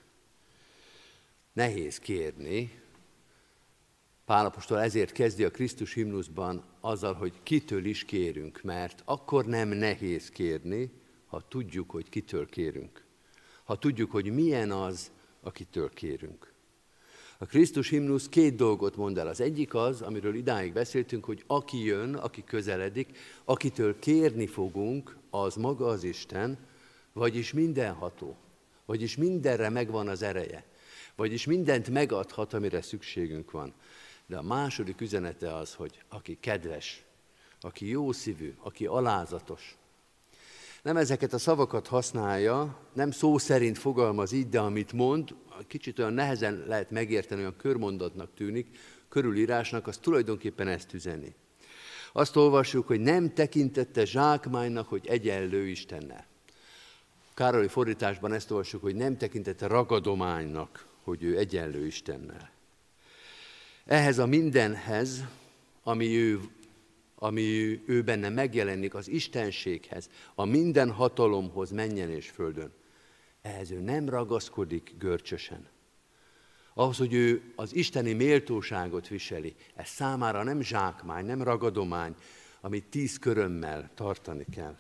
Nehéz 1.54 2.00
kérni, 2.00 2.82
Pálapostól 4.30 4.80
ezért 4.80 5.12
kezdi 5.12 5.44
a 5.44 5.52
Krisztus 5.52 5.94
himnuszban 5.94 6.64
azzal, 6.80 7.14
hogy 7.14 7.34
kitől 7.44 7.86
is 7.86 8.06
kérünk, 8.06 8.62
mert 8.64 9.02
akkor 9.06 9.46
nem 9.46 9.70
nehéz 9.70 10.30
kérni, 10.30 10.92
ha 11.28 11.48
tudjuk, 11.48 11.90
hogy 11.90 12.10
kitől 12.10 12.50
kérünk. 12.50 13.04
Ha 13.64 13.78
tudjuk, 13.78 14.12
hogy 14.12 14.34
milyen 14.34 14.72
az, 14.72 15.12
akitől 15.42 15.90
kérünk. 15.90 16.54
A 17.38 17.46
Krisztus 17.46 17.90
himnusz 17.90 18.30
két 18.30 18.56
dolgot 18.56 18.96
mond 18.96 19.18
el. 19.18 19.28
Az 19.28 19.42
egyik 19.42 19.74
az, 19.74 20.02
amiről 20.02 20.36
idáig 20.36 20.74
beszéltünk, 20.74 21.26
hogy 21.26 21.44
aki 21.48 21.84
jön, 21.84 22.16
aki 22.16 22.44
közeledik, 22.44 23.18
akitől 23.44 24.00
kérni 24.00 24.48
fogunk, 24.48 25.18
az 25.30 25.56
maga 25.56 25.88
az 25.88 26.04
Isten, 26.04 26.58
vagyis 27.14 27.54
mindenható, 27.54 28.38
vagyis 28.86 29.18
mindenre 29.18 29.70
megvan 29.70 30.08
az 30.08 30.22
ereje, 30.22 30.66
vagyis 31.16 31.46
mindent 31.46 31.90
megadhat, 31.90 32.54
amire 32.54 32.82
szükségünk 32.82 33.52
van. 33.52 33.74
De 34.30 34.38
a 34.38 34.42
második 34.42 35.02
üzenete 35.02 35.56
az, 35.56 35.74
hogy 35.74 36.04
aki 36.10 36.38
kedves, 36.40 37.04
aki 37.62 37.88
jó 37.88 38.12
szívű, 38.12 38.56
aki 38.60 38.86
alázatos, 38.86 39.78
nem 40.82 40.98
ezeket 40.98 41.34
a 41.34 41.38
szavakat 41.38 41.88
használja, 41.88 42.78
nem 42.94 43.12
szó 43.12 43.38
szerint 43.38 43.78
fogalmaz 43.78 44.32
így, 44.32 44.50
de 44.50 44.60
amit 44.60 44.94
mond, 44.94 45.36
kicsit 45.68 46.00
olyan 46.00 46.14
nehezen 46.14 46.64
lehet 46.68 46.92
megérteni, 46.92 47.42
olyan 47.42 47.56
körmondatnak 47.58 48.34
tűnik, 48.36 48.78
körülírásnak, 49.10 49.88
az 49.88 49.98
tulajdonképpen 49.98 50.68
ezt 50.68 50.94
üzeni. 50.94 51.36
Azt 52.14 52.36
olvassuk, 52.36 52.88
hogy 52.88 53.00
nem 53.00 53.34
tekintette 53.34 54.06
zsákmánynak, 54.06 54.88
hogy 54.88 55.08
egyenlő 55.08 55.68
Istennel. 55.68 56.26
Károli 57.34 57.68
fordításban 57.68 58.34
ezt 58.34 58.52
olvassuk, 58.52 58.82
hogy 58.82 58.96
nem 58.96 59.18
tekintette 59.18 59.68
ragadománynak, 59.68 60.88
hogy 61.04 61.24
ő 61.24 61.38
egyenlő 61.38 61.86
Istennel. 61.86 62.58
Ehhez 63.90 64.18
a 64.18 64.26
mindenhez, 64.26 65.24
ami 65.84 66.18
ő 66.18 66.40
ami 67.16 67.44
ő 67.86 68.02
benne 68.04 68.30
megjelenik 68.30 68.94
az 68.94 69.08
Istenséghez, 69.08 70.10
a 70.36 70.46
minden 70.46 70.92
hatalomhoz 70.92 71.72
menjen 71.72 72.10
és 72.10 72.30
földön. 72.30 72.74
Ehhez 73.42 73.72
ő 73.72 73.80
nem 73.80 74.10
ragaszkodik 74.10 74.96
görcsösen. 74.98 75.68
Ahhoz, 76.74 76.98
hogy 76.98 77.14
ő 77.14 77.54
az 77.56 77.76
isteni 77.76 78.14
méltóságot 78.14 79.08
viseli, 79.08 79.56
ez 79.76 79.88
számára 79.88 80.44
nem 80.44 80.62
zsákmány, 80.62 81.26
nem 81.26 81.44
ragadomány, 81.44 82.16
amit 82.62 82.90
tíz 82.90 83.20
körömmel 83.20 83.92
tartani 83.96 84.46
kell. 84.52 84.78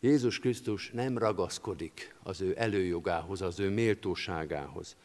Jézus 0.00 0.38
Krisztus 0.38 0.90
nem 0.90 1.18
ragaszkodik 1.18 2.14
az 2.22 2.40
ő 2.40 2.54
előjogához, 2.58 3.42
az 3.42 3.60
ő 3.60 3.70
méltóságához. 3.70 4.96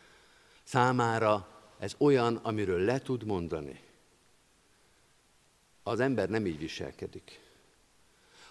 Számára 0.64 1.51
ez 1.82 1.96
olyan, 1.98 2.36
amiről 2.36 2.80
le 2.80 3.00
tud 3.00 3.26
mondani 3.26 3.80
az 5.84 6.00
ember 6.00 6.30
nem 6.30 6.46
így 6.46 6.60
viselkedik. 6.60 7.40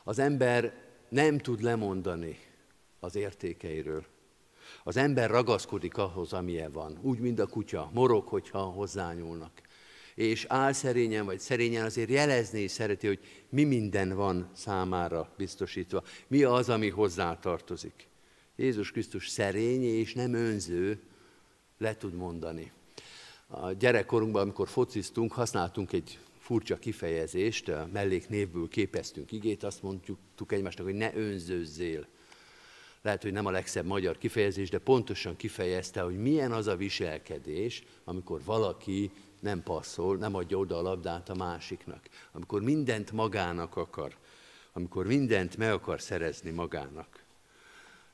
Az 0.05 0.18
ember 0.18 0.74
nem 1.09 1.38
tud 1.38 1.62
lemondani 1.62 2.38
az 3.00 3.16
értékeiről. 3.16 4.05
Az 4.85 4.96
ember 4.96 5.31
ragaszkodik 5.31 5.96
ahhoz, 5.96 6.33
amilyen 6.33 6.72
van, 6.72 6.98
úgy, 7.02 7.18
mint 7.18 7.38
a 7.38 7.46
kutya, 7.46 7.90
morog, 7.92 8.26
hogyha 8.26 8.59
hozzányúlnak. 8.59 9.61
És 10.14 10.44
áll 10.48 10.72
szerényen, 10.72 11.24
vagy 11.24 11.40
szerényen 11.40 11.85
azért 11.85 12.11
jelezni 12.11 12.61
is 12.61 12.70
szereti, 12.70 13.07
hogy 13.07 13.20
mi 13.48 13.64
minden 13.64 14.14
van 14.14 14.50
számára 14.55 15.33
biztosítva, 15.37 16.02
mi 16.26 16.42
az, 16.42 16.68
ami 16.68 16.88
hozzá 16.88 17.38
tartozik. 17.38 18.09
Jézus 18.57 18.90
Krisztus 18.90 19.28
szerény 19.28 19.83
és 19.83 20.14
nem 20.14 20.35
önző, 20.35 21.02
le 21.78 21.96
tud 21.96 22.14
mondani. 22.14 22.72
A 23.52 23.72
gyerekkorunkban, 23.72 24.42
amikor 24.42 24.68
fociztunk, 24.68 25.32
használtunk 25.32 25.92
egy 25.92 26.18
furcsa 26.38 26.76
kifejezést, 26.76 27.72
melléknévből 27.92 28.68
képeztünk 28.68 29.32
igét, 29.32 29.62
azt 29.62 29.82
mondjuk 29.82 30.18
egymásnak, 30.46 30.86
hogy 30.86 30.94
ne 30.94 31.14
önzőzzél. 31.14 32.06
Lehet, 33.02 33.22
hogy 33.22 33.32
nem 33.32 33.46
a 33.46 33.50
legszebb 33.50 33.86
magyar 33.86 34.18
kifejezés, 34.18 34.70
de 34.70 34.78
pontosan 34.78 35.36
kifejezte, 35.36 36.00
hogy 36.00 36.18
milyen 36.18 36.52
az 36.52 36.66
a 36.66 36.76
viselkedés, 36.76 37.82
amikor 38.04 38.44
valaki 38.44 39.10
nem 39.40 39.62
passzol, 39.62 40.16
nem 40.16 40.34
adja 40.34 40.58
oda 40.58 40.76
a 40.76 40.82
labdát 40.82 41.28
a 41.28 41.34
másiknak. 41.34 42.08
Amikor 42.32 42.62
mindent 42.62 43.12
magának 43.12 43.76
akar, 43.76 44.16
amikor 44.72 45.06
mindent 45.06 45.56
meg 45.56 45.72
akar 45.72 46.00
szerezni 46.00 46.50
magának. 46.50 47.19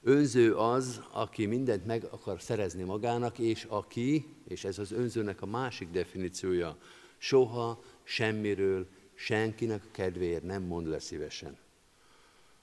Önző 0.02 0.54
az, 0.54 1.00
aki 1.12 1.46
mindent 1.46 1.86
meg 1.86 2.04
akar 2.04 2.40
szerezni 2.40 2.82
magának, 2.82 3.38
és 3.38 3.66
aki, 3.68 4.34
és 4.48 4.64
ez 4.64 4.78
az 4.78 4.92
önzőnek 4.92 5.42
a 5.42 5.46
másik 5.46 5.90
definíciója, 5.90 6.78
soha 7.18 7.82
semmiről, 8.02 8.88
senkinek 9.14 9.82
kedvéért 9.90 10.42
nem 10.42 10.62
mond 10.62 10.86
le 10.86 10.98
szívesen. 10.98 11.58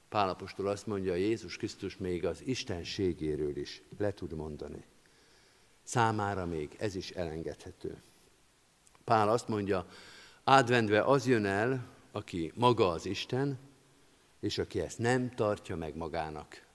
Pálapostól 0.09 0.67
azt 0.67 0.87
mondja, 0.87 1.15
Jézus 1.15 1.57
Krisztus 1.57 1.97
még 1.97 2.25
az 2.25 2.41
istenségéről 2.45 3.57
is 3.57 3.81
le 3.97 4.13
tud 4.13 4.33
mondani. 4.33 4.83
Számára 5.83 6.45
még 6.45 6.75
ez 6.79 6.95
is 6.95 7.11
elengedhető. 7.11 8.01
Pál 9.03 9.29
azt 9.29 9.47
mondja, 9.47 9.87
ádvendve 10.43 11.01
az 11.03 11.27
jön 11.27 11.45
el, 11.45 11.87
aki 12.11 12.51
maga 12.55 12.89
az 12.89 13.05
Isten, 13.05 13.59
és 14.39 14.57
aki 14.57 14.79
ezt 14.79 14.99
nem 14.99 15.35
tartja 15.35 15.75
meg 15.75 15.95
magának. 15.95 16.65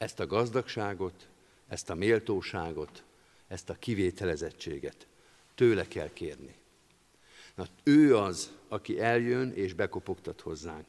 Ezt 0.00 0.20
a 0.20 0.26
gazdagságot, 0.26 1.28
ezt 1.68 1.90
a 1.90 1.94
méltóságot, 1.94 3.02
ezt 3.48 3.70
a 3.70 3.74
kivételezettséget 3.74 5.06
tőle 5.54 5.88
kell 5.88 6.12
kérni. 6.12 6.54
Na, 7.54 7.66
ő 7.82 8.16
az, 8.16 8.50
aki 8.68 9.00
eljön 9.00 9.52
és 9.52 9.72
bekopogtat 9.72 10.40
hozzánk. 10.40 10.86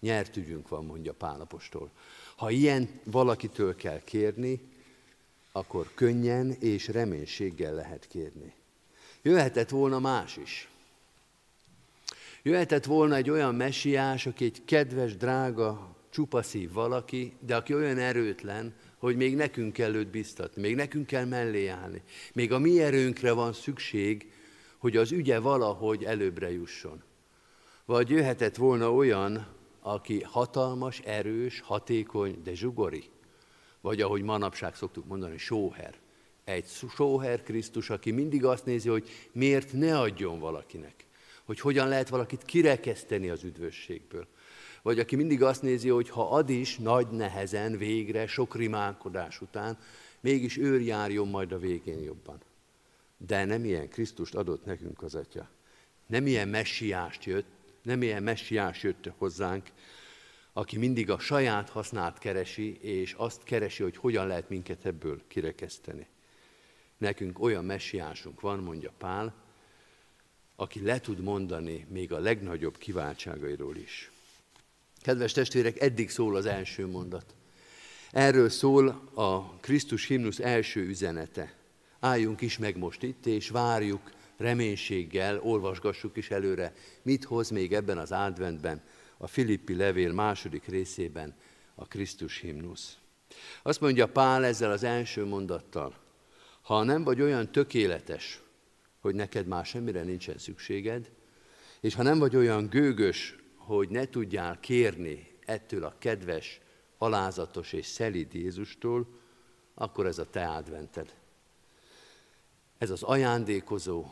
Nyert 0.00 0.36
ügyünk 0.36 0.68
van, 0.68 0.84
mondja 0.84 1.12
Pálapostól. 1.12 1.90
Ha 2.36 2.50
ilyen 2.50 3.00
valakitől 3.04 3.76
kell 3.76 4.00
kérni, 4.04 4.60
akkor 5.52 5.90
könnyen 5.94 6.50
és 6.50 6.88
reménységgel 6.88 7.74
lehet 7.74 8.06
kérni. 8.08 8.54
Jöhetett 9.22 9.70
volna 9.70 9.98
más 9.98 10.36
is. 10.36 10.68
Jöhetett 12.42 12.84
volna 12.84 13.14
egy 13.14 13.30
olyan 13.30 13.54
messiás, 13.54 14.26
aki 14.26 14.44
egy 14.44 14.64
kedves, 14.64 15.16
drága, 15.16 15.95
csupaszív 16.16 16.72
valaki, 16.72 17.36
de 17.40 17.56
aki 17.56 17.74
olyan 17.74 17.98
erőtlen, 17.98 18.74
hogy 18.98 19.16
még 19.16 19.36
nekünk 19.36 19.72
kell 19.72 19.94
őt 19.94 20.10
biztatni, 20.10 20.62
még 20.62 20.74
nekünk 20.74 21.06
kell 21.06 21.24
mellé 21.24 21.66
állni. 21.66 22.02
Még 22.32 22.52
a 22.52 22.58
mi 22.58 22.82
erőnkre 22.82 23.32
van 23.32 23.52
szükség, 23.52 24.32
hogy 24.78 24.96
az 24.96 25.12
ügye 25.12 25.38
valahogy 25.38 26.04
előbbre 26.04 26.52
jusson. 26.52 27.02
Vagy 27.84 28.10
jöhetett 28.10 28.56
volna 28.56 28.92
olyan, 28.92 29.46
aki 29.80 30.22
hatalmas, 30.22 31.00
erős, 31.00 31.60
hatékony, 31.60 32.40
de 32.44 32.54
zsugori. 32.54 33.04
Vagy 33.80 34.00
ahogy 34.00 34.22
manapság 34.22 34.74
szoktuk 34.74 35.06
mondani, 35.06 35.38
sóher. 35.38 35.94
Egy 36.44 36.66
sóher 36.94 37.42
Krisztus, 37.42 37.90
aki 37.90 38.10
mindig 38.10 38.44
azt 38.44 38.64
nézi, 38.64 38.88
hogy 38.88 39.08
miért 39.32 39.72
ne 39.72 39.98
adjon 39.98 40.38
valakinek. 40.38 41.06
Hogy 41.44 41.60
hogyan 41.60 41.88
lehet 41.88 42.08
valakit 42.08 42.44
kirekeszteni 42.44 43.28
az 43.28 43.44
üdvösségből. 43.44 44.26
Vagy 44.86 44.98
aki 44.98 45.16
mindig 45.16 45.42
azt 45.42 45.62
nézi, 45.62 45.88
hogy 45.88 46.08
ha 46.08 46.30
ad 46.30 46.50
is 46.50 46.76
nagy 46.76 47.08
nehezen, 47.08 47.78
végre, 47.78 48.26
sok 48.26 48.56
rimálkodás 48.56 49.40
után, 49.40 49.78
mégis 50.20 50.56
őr 50.56 50.80
járjon 50.80 51.28
majd 51.28 51.52
a 51.52 51.58
végén 51.58 52.02
jobban. 52.02 52.40
De 53.16 53.44
nem 53.44 53.64
ilyen 53.64 53.88
Krisztust 53.88 54.34
adott 54.34 54.64
nekünk 54.64 55.02
az 55.02 55.14
Atya. 55.14 55.48
Nem 56.06 56.26
ilyen 56.26 56.48
messiást 56.48 57.24
jött, 57.24 57.46
nem 57.82 58.02
ilyen 58.02 58.22
messiás 58.22 58.82
jött 58.82 59.10
hozzánk, 59.18 59.66
aki 60.52 60.78
mindig 60.78 61.10
a 61.10 61.18
saját 61.18 61.68
hasznát 61.68 62.18
keresi, 62.18 62.78
és 62.80 63.12
azt 63.12 63.42
keresi, 63.42 63.82
hogy 63.82 63.96
hogyan 63.96 64.26
lehet 64.26 64.48
minket 64.48 64.84
ebből 64.84 65.22
kirekeszteni. 65.28 66.06
Nekünk 66.98 67.40
olyan 67.40 67.64
messiásunk 67.64 68.40
van, 68.40 68.58
mondja 68.58 68.92
Pál, 68.98 69.34
aki 70.56 70.82
le 70.82 71.00
tud 71.00 71.20
mondani 71.20 71.86
még 71.88 72.12
a 72.12 72.18
legnagyobb 72.18 72.78
kiváltságairól 72.78 73.76
is. 73.76 74.10
Kedves 75.06 75.32
testvérek, 75.32 75.80
eddig 75.80 76.10
szól 76.10 76.36
az 76.36 76.46
első 76.46 76.86
mondat. 76.86 77.34
Erről 78.12 78.48
szól 78.48 79.10
a 79.14 79.56
Krisztus 79.56 80.06
himnusz 80.06 80.38
első 80.38 80.80
üzenete. 80.80 81.54
Álljunk 82.00 82.40
is 82.40 82.58
meg 82.58 82.76
most 82.76 83.02
itt, 83.02 83.26
és 83.26 83.48
várjuk 83.48 84.12
reménységgel, 84.36 85.40
olvasgassuk 85.40 86.16
is 86.16 86.30
előre, 86.30 86.72
mit 87.02 87.24
hoz 87.24 87.50
még 87.50 87.72
ebben 87.72 87.98
az 87.98 88.12
adventben, 88.12 88.82
a 89.16 89.26
Filippi 89.26 89.74
levél 89.74 90.12
második 90.12 90.64
részében 90.64 91.34
a 91.74 91.86
Krisztus 91.86 92.38
himnusz. 92.38 92.96
Azt 93.62 93.80
mondja 93.80 94.08
Pál 94.08 94.44
ezzel 94.44 94.70
az 94.70 94.82
első 94.82 95.24
mondattal, 95.24 95.94
ha 96.62 96.82
nem 96.82 97.04
vagy 97.04 97.20
olyan 97.20 97.52
tökéletes, 97.52 98.40
hogy 99.00 99.14
neked 99.14 99.46
már 99.46 99.66
semmire 99.66 100.02
nincsen 100.02 100.38
szükséged, 100.38 101.10
és 101.80 101.94
ha 101.94 102.02
nem 102.02 102.18
vagy 102.18 102.36
olyan 102.36 102.68
gőgös, 102.68 103.36
hogy 103.66 103.88
ne 103.88 104.08
tudjál 104.08 104.60
kérni 104.60 105.28
ettől 105.44 105.84
a 105.84 105.94
kedves, 105.98 106.60
alázatos 106.98 107.72
és 107.72 107.86
szelíd 107.86 108.34
Jézustól, 108.34 109.06
akkor 109.74 110.06
ez 110.06 110.18
a 110.18 110.30
te 110.30 110.48
advented. 110.48 111.14
Ez 112.78 112.90
az 112.90 113.02
ajándékozó, 113.02 114.04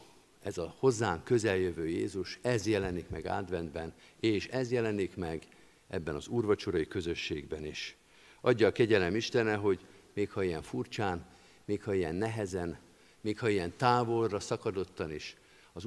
ez 0.42 0.58
a 0.58 0.74
hozzánk 0.78 1.24
közeljövő 1.24 1.88
Jézus, 1.88 2.38
ez 2.42 2.66
jelenik 2.66 3.08
meg 3.08 3.26
adventben, 3.26 3.94
és 4.20 4.46
ez 4.46 4.70
jelenik 4.70 5.16
meg 5.16 5.46
ebben 5.88 6.14
az 6.14 6.28
úrvacsorai 6.28 6.86
közösségben 6.86 7.64
is. 7.64 7.96
Adja 8.40 8.66
a 8.66 8.72
kegyelem 8.72 9.14
Istene, 9.14 9.54
hogy 9.54 9.80
még 10.14 10.30
ha 10.30 10.42
ilyen 10.42 10.62
furcsán, 10.62 11.26
még 11.64 11.82
ha 11.82 11.94
ilyen 11.94 12.14
nehezen, 12.14 12.78
még 13.20 13.38
ha 13.38 13.48
ilyen 13.48 13.76
távolra 13.76 14.40
szakadottan 14.40 15.12
is, 15.12 15.36
az 15.72 15.84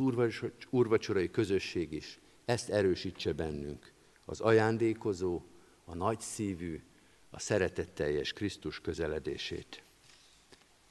úrvacsorai 0.69 1.31
közösség 1.31 1.91
is 1.91 2.19
ezt 2.47 2.69
erősítse 2.69 3.33
bennünk. 3.33 3.91
Az 4.25 4.39
ajándékozó, 4.39 5.41
a 5.85 5.95
nagy 5.95 6.19
szívű, 6.19 6.83
a 7.29 7.39
szeretetteljes 7.39 8.33
Krisztus 8.33 8.81
közeledését. 8.81 9.81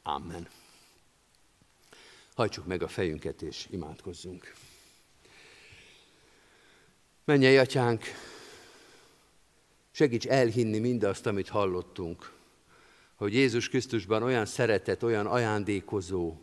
Amen. 0.02 0.48
Hajtsuk 2.34 2.66
meg 2.66 2.82
a 2.82 2.88
fejünket 2.88 3.42
és 3.42 3.66
imádkozzunk. 3.70 4.54
Menj, 7.24 7.56
atyánk, 7.56 8.04
segíts 9.90 10.26
elhinni 10.26 10.78
mindazt, 10.78 11.26
amit 11.26 11.48
hallottunk, 11.48 12.32
hogy 13.14 13.34
Jézus 13.34 13.68
Krisztusban 13.68 14.22
olyan 14.22 14.46
szeretet, 14.46 15.02
olyan 15.02 15.26
ajándékozó, 15.26 16.36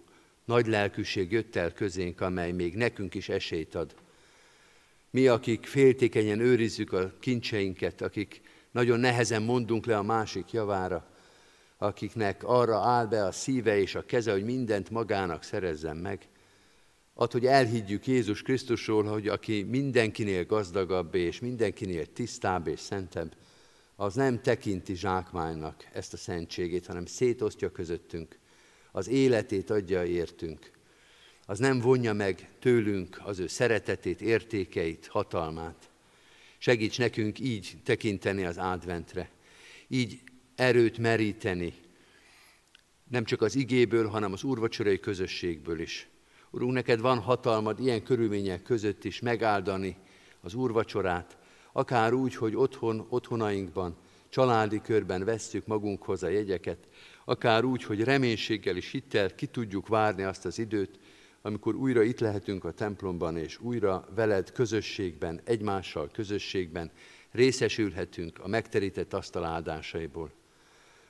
nagy 0.45 0.67
lelkűség 0.67 1.31
jött 1.31 1.55
el 1.55 1.73
közénk, 1.73 2.21
amely 2.21 2.51
még 2.51 2.75
nekünk 2.75 3.13
is 3.13 3.29
esélyt 3.29 3.75
ad. 3.75 4.01
Mi, 5.13 5.27
akik 5.27 5.65
féltékenyen 5.65 6.39
őrizzük 6.39 6.93
a 6.93 7.13
kincseinket, 7.19 8.01
akik 8.01 8.41
nagyon 8.71 8.99
nehezen 8.99 9.41
mondunk 9.41 9.85
le 9.85 9.97
a 9.97 10.03
másik 10.03 10.51
javára, 10.51 11.07
akiknek 11.77 12.43
arra 12.43 12.77
áll 12.77 13.05
be 13.05 13.25
a 13.25 13.31
szíve 13.31 13.77
és 13.79 13.95
a 13.95 14.05
keze, 14.05 14.31
hogy 14.31 14.43
mindent 14.43 14.89
magának 14.89 15.43
szerezzen 15.43 15.97
meg. 15.97 16.27
Ad, 17.13 17.31
hogy 17.31 17.45
elhiggyük 17.45 18.07
Jézus 18.07 18.41
Krisztusról, 18.41 19.03
hogy 19.03 19.27
aki 19.27 19.63
mindenkinél 19.63 20.45
gazdagabb 20.45 21.15
és 21.15 21.39
mindenkinél 21.39 22.13
tisztább 22.13 22.67
és 22.67 22.79
szentebb, 22.79 23.35
az 23.95 24.13
nem 24.13 24.41
tekinti 24.41 24.95
zsákmánynak 24.95 25.87
ezt 25.93 26.13
a 26.13 26.17
szentségét, 26.17 26.85
hanem 26.85 27.05
szétosztja 27.05 27.71
közöttünk, 27.71 28.37
az 28.91 29.07
életét 29.07 29.69
adja 29.69 30.05
értünk. 30.05 30.71
Az 31.45 31.59
nem 31.59 31.79
vonja 31.79 32.13
meg 32.13 32.49
tőlünk 32.59 33.21
az 33.23 33.39
ő 33.39 33.47
szeretetét, 33.47 34.21
értékeit, 34.21 35.07
hatalmát. 35.07 35.89
Segíts 36.57 36.99
nekünk 36.99 37.39
így 37.39 37.73
tekinteni 37.83 38.45
az 38.45 38.57
adventre, 38.57 39.29
így 39.87 40.19
erőt 40.55 40.97
meríteni, 40.97 41.73
nem 43.09 43.23
csak 43.23 43.41
az 43.41 43.55
igéből, 43.55 44.07
hanem 44.07 44.33
az 44.33 44.43
úrvacsorai 44.43 44.99
közösségből 44.99 45.79
is. 45.79 46.07
Urunk, 46.49 46.73
neked 46.73 46.99
van 46.99 47.19
hatalmad 47.19 47.79
ilyen 47.79 48.03
körülmények 48.03 48.61
között 48.61 49.03
is 49.03 49.19
megáldani 49.19 49.95
az 50.41 50.53
úrvacsorát, 50.53 51.37
akár 51.71 52.13
úgy, 52.13 52.35
hogy 52.35 52.55
otthon, 52.55 53.05
otthonainkban, 53.09 53.97
családi 54.29 54.81
körben 54.81 55.23
vesszük 55.23 55.65
magunkhoz 55.65 56.23
a 56.23 56.27
jegyeket, 56.27 56.87
akár 57.25 57.63
úgy, 57.63 57.83
hogy 57.83 58.03
reménységgel 58.03 58.75
és 58.75 58.91
hittel 58.91 59.35
ki 59.35 59.45
tudjuk 59.45 59.87
várni 59.87 60.23
azt 60.23 60.45
az 60.45 60.59
időt, 60.59 60.99
amikor 61.45 61.75
újra 61.75 62.01
itt 62.03 62.19
lehetünk 62.19 62.63
a 62.63 62.71
templomban, 62.71 63.37
és 63.37 63.59
újra 63.59 64.07
veled 64.15 64.51
közösségben, 64.51 65.41
egymással 65.43 66.09
közösségben 66.11 66.91
részesülhetünk 67.31 68.39
a 68.39 68.47
megterített 68.47 69.13
asztal 69.13 69.43
áldásaiból. 69.43 70.31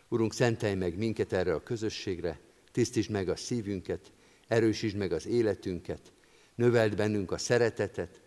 Urunk, 0.08 0.34
szentelj 0.34 0.76
meg 0.76 0.98
minket 0.98 1.34
erre 1.34 1.54
a 1.54 1.64
közösségre, 1.64 2.40
tisztítsd 2.72 3.12
meg 3.12 3.30
a 3.30 3.36
szívünket, 3.36 4.12
erősítsd 4.48 4.96
meg 4.96 5.12
az 5.12 5.28
életünket, 5.28 6.12
növeld 6.56 6.96
bennünk 6.96 7.32
a 7.32 7.38
szeretetet, 7.38 8.22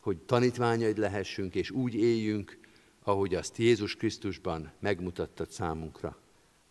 hogy 0.00 0.18
tanítványaid 0.18 0.98
lehessünk, 0.98 1.54
és 1.54 1.70
úgy 1.70 1.94
éljünk, 1.94 2.58
ahogy 3.02 3.34
azt 3.34 3.56
Jézus 3.56 3.96
Krisztusban 3.96 4.72
megmutattad 4.80 5.50
számunkra. 5.50 6.18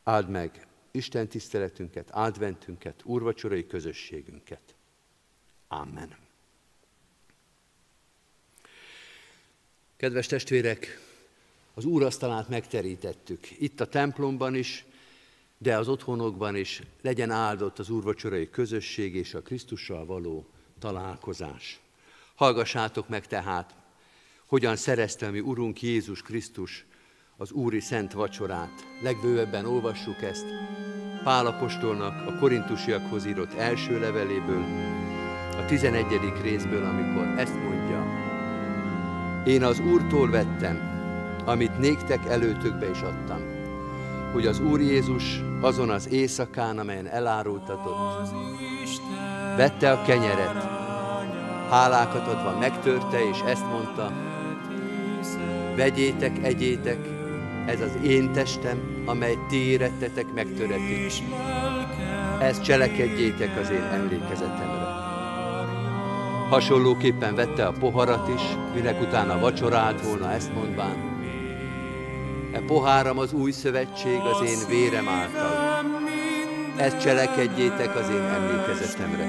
Áld 0.04 0.30
meg 0.30 0.68
Isten 0.97 1.27
tiszteletünket, 1.27 2.10
adventünket, 2.12 3.01
úrvacsorai 3.03 3.67
közösségünket. 3.67 4.75
Amen. 5.67 6.15
Kedves 9.97 10.27
testvérek, 10.27 10.99
az 11.73 11.86
úrasztalát 11.86 12.49
megterítettük. 12.49 13.60
Itt 13.60 13.79
a 13.79 13.88
templomban 13.88 14.55
is, 14.55 14.86
de 15.57 15.77
az 15.77 15.88
otthonokban 15.88 16.55
is 16.55 16.81
legyen 17.01 17.31
áldott 17.31 17.79
az 17.79 17.89
úrvacsorai 17.89 18.49
közösség 18.49 19.15
és 19.15 19.33
a 19.33 19.41
Krisztussal 19.41 20.05
való 20.05 20.45
találkozás. 20.79 21.79
Hallgassátok 22.36 23.10
meg 23.10 23.27
tehát, 23.27 23.75
hogyan 24.45 24.75
szerezte 24.75 25.29
mi 25.29 25.39
Urunk 25.39 25.81
Jézus 25.81 26.21
Krisztus 26.21 26.86
az 27.39 27.52
Úri 27.52 27.80
Szent 27.80 28.13
Vacsorát. 28.13 28.88
Legbővebben 29.02 29.65
olvassuk 29.65 30.21
ezt 30.21 30.45
Pálapostolnak 31.23 32.28
a 32.28 32.38
korintusiakhoz 32.39 33.26
írott 33.26 33.54
első 33.54 34.00
leveléből, 34.00 34.63
a 35.58 35.65
11. 35.65 36.06
részből, 36.41 36.86
amikor 36.86 37.34
ezt 37.38 37.54
mondja. 37.54 38.06
Én 39.45 39.63
az 39.63 39.80
Úrtól 39.80 40.30
vettem, 40.30 40.82
amit 41.45 41.80
néktek 41.80 42.26
előtökbe 42.26 42.89
is 42.89 43.02
adtam, 43.02 43.41
hogy 44.32 44.45
az 44.45 44.60
Úr 44.60 44.80
Jézus 44.80 45.41
azon 45.62 45.89
az 45.89 46.10
éjszakán, 46.10 46.80
amelyen 46.80 47.08
elárultatott, 47.08 48.30
vette 49.56 49.91
a 49.91 50.02
kenyeret, 50.02 50.63
hálákat 51.69 52.28
adva 52.28 52.58
megtörte, 52.60 53.30
és 53.30 53.39
ezt 53.39 53.65
mondta, 53.65 54.12
vegyétek, 55.76 56.43
egyétek, 56.43 57.16
ez 57.67 57.82
az 57.82 57.97
én 58.03 58.32
testem, 58.32 58.77
amely 59.06 59.38
ti 59.49 59.69
érettetek 59.69 60.25
megtöretik. 60.34 61.12
Ezt 62.41 62.63
cselekedjétek 62.63 63.60
az 63.60 63.69
én 63.69 63.84
emlékezetemre. 63.93 65.06
Hasonlóképpen 66.49 67.36
vette 67.36 67.65
a 67.65 67.71
poharat 67.71 68.30
is, 68.36 68.41
minek 68.73 69.01
utána 69.01 69.39
vacsorált 69.39 70.01
volna 70.01 70.32
ezt 70.32 70.53
mondván, 70.53 71.15
E 72.53 72.60
poháram 72.60 73.17
az 73.17 73.34
új 73.34 73.51
szövetség 73.51 74.19
az 74.19 74.49
én 74.49 74.67
vérem 74.67 75.08
által. 75.08 75.86
Ezt 76.77 76.99
cselekedjétek 76.99 77.95
az 77.95 78.10
én 78.10 78.21
emlékezetemre. 78.21 79.27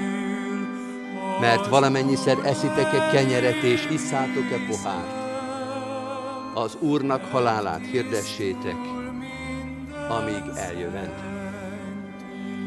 Mert 1.39 1.67
valamennyiszer 1.67 2.37
eszitek-e 2.43 3.09
kenyeret 3.11 3.63
és 3.63 3.87
isszátok-e 3.91 4.57
pohárt, 4.69 5.28
az 6.59 6.77
Úrnak 6.79 7.25
halálát 7.25 7.85
hirdessétek, 7.91 8.75
amíg 10.09 10.43
eljövend. 10.55 11.13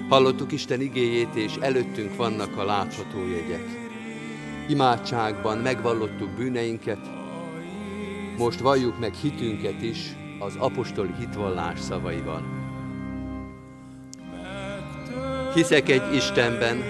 Hallottuk 0.09 0.53
Isten 0.53 0.81
igéjét, 0.81 1.35
és 1.35 1.55
előttünk 1.61 2.17
vannak 2.17 2.57
a 2.57 2.65
látható 2.65 3.27
jegyek. 3.27 3.65
Imádságban 4.69 5.59
megvallottuk 5.59 6.31
bűneinket, 6.31 6.99
most 8.39 8.61
valljuk 8.61 8.99
meg 8.99 9.15
hitünket 9.15 9.83
is, 9.83 10.17
az 10.39 10.55
apostoli 10.59 11.13
hitvallás 11.19 11.81
szavaival. 11.81 12.43
Hiszek 15.55 15.89
egy 15.89 16.15
Istenben, 16.15 16.83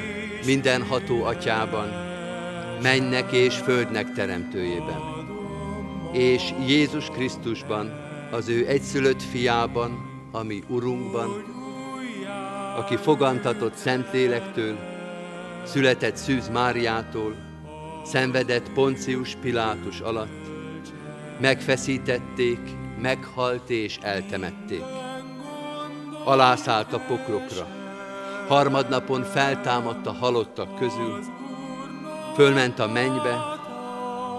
mindenható 0.46 1.24
atyában, 1.24 1.88
mennek 2.82 3.32
és 3.32 3.56
földnek 3.56 4.12
teremtőjében, 4.12 5.21
és 6.12 6.54
Jézus 6.66 7.06
Krisztusban, 7.06 7.92
az 8.30 8.48
ő 8.48 8.66
egyszülött 8.66 9.22
fiában, 9.22 10.10
ami 10.32 10.62
Urunkban, 10.68 11.44
aki 12.76 12.96
fogantatott 12.96 13.74
Szentlélektől, 13.74 14.78
született 15.64 16.16
Szűz 16.16 16.48
Máriától, 16.48 17.36
szenvedett 18.04 18.72
Poncius 18.72 19.36
Pilátus 19.40 20.00
alatt, 20.00 20.50
megfeszítették, 21.40 22.60
meghalt 23.00 23.70
és 23.70 23.98
eltemették. 24.02 24.84
alászállt 26.24 26.92
a 26.92 26.98
pokrokra, 26.98 27.66
harmadnapon 28.48 29.22
feltámadt 29.22 30.06
a 30.06 30.12
halottak 30.12 30.78
közül, 30.78 31.18
fölment 32.34 32.78
a 32.78 32.88
mennybe, 32.88 33.51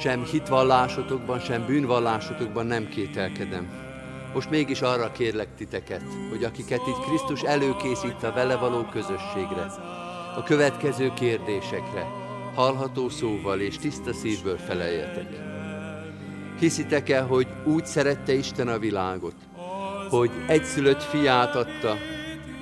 sem 0.00 0.24
hitvallásotokban, 0.24 1.40
sem 1.40 1.66
bűnvallásotokban 1.66 2.66
nem 2.66 2.88
kételkedem. 2.88 3.68
Most 4.34 4.50
mégis 4.50 4.80
arra 4.80 5.12
kérlek 5.12 5.54
titeket, 5.56 6.02
hogy 6.30 6.44
akiket 6.44 6.86
itt 6.86 7.04
Krisztus 7.06 7.42
előkészít 7.42 8.22
a 8.22 8.32
vele 8.32 8.56
való 8.56 8.82
közösségre, 8.82 9.66
a 10.36 10.42
következő 10.42 11.12
kérdésekre, 11.14 12.06
hallható 12.54 13.08
szóval 13.08 13.60
és 13.60 13.78
tiszta 13.78 14.12
szívből 14.12 14.56
feleljetek. 14.56 15.28
Hiszitek 16.58 17.08
el, 17.08 17.26
hogy 17.26 17.46
úgy 17.64 17.86
szerette 17.86 18.32
Isten 18.32 18.68
a 18.68 18.78
világot, 18.78 19.34
hogy 20.10 20.30
egyszülött 20.46 21.02
fiát 21.02 21.54
adta, 21.54 21.96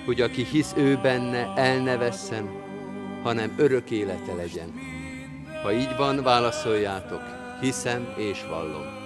hogy 0.05 0.20
aki 0.20 0.44
hisz 0.44 0.72
ő 0.77 0.99
benne, 1.03 1.53
el 1.57 1.79
ne 1.79 1.96
vesszen, 1.96 2.51
hanem 3.22 3.55
örök 3.57 3.90
élete 3.90 4.35
legyen. 4.35 4.95
Ha 5.62 5.73
így 5.73 5.97
van, 5.97 6.23
válaszoljátok, 6.23 7.23
hiszem 7.61 8.14
és 8.16 8.45
vallom. 8.49 9.05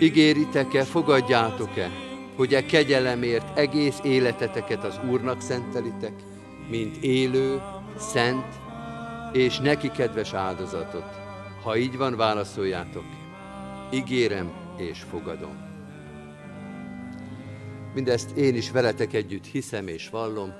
Ígéritek-e, 0.00 0.84
fogadjátok-e, 0.84 1.90
hogy 2.36 2.54
e 2.54 2.66
kegyelemért 2.66 3.58
egész 3.58 3.98
életeteket 4.02 4.84
az 4.84 5.00
Úrnak 5.10 5.40
szentelitek, 5.40 6.12
mint 6.68 6.96
élő, 6.96 7.62
szent 7.98 8.46
és 9.32 9.58
neki 9.58 9.90
kedves 9.90 10.32
áldozatot? 10.32 11.04
Ha 11.62 11.76
így 11.76 11.96
van, 11.96 12.16
válaszoljátok, 12.16 13.04
ígérem 13.92 14.52
és 14.76 14.98
fogadom. 15.10 15.68
Mindezt 17.94 18.30
én 18.36 18.54
is 18.54 18.70
veletek 18.70 19.12
együtt 19.12 19.44
hiszem 19.44 19.88
és 19.88 20.08
vallom, 20.08 20.52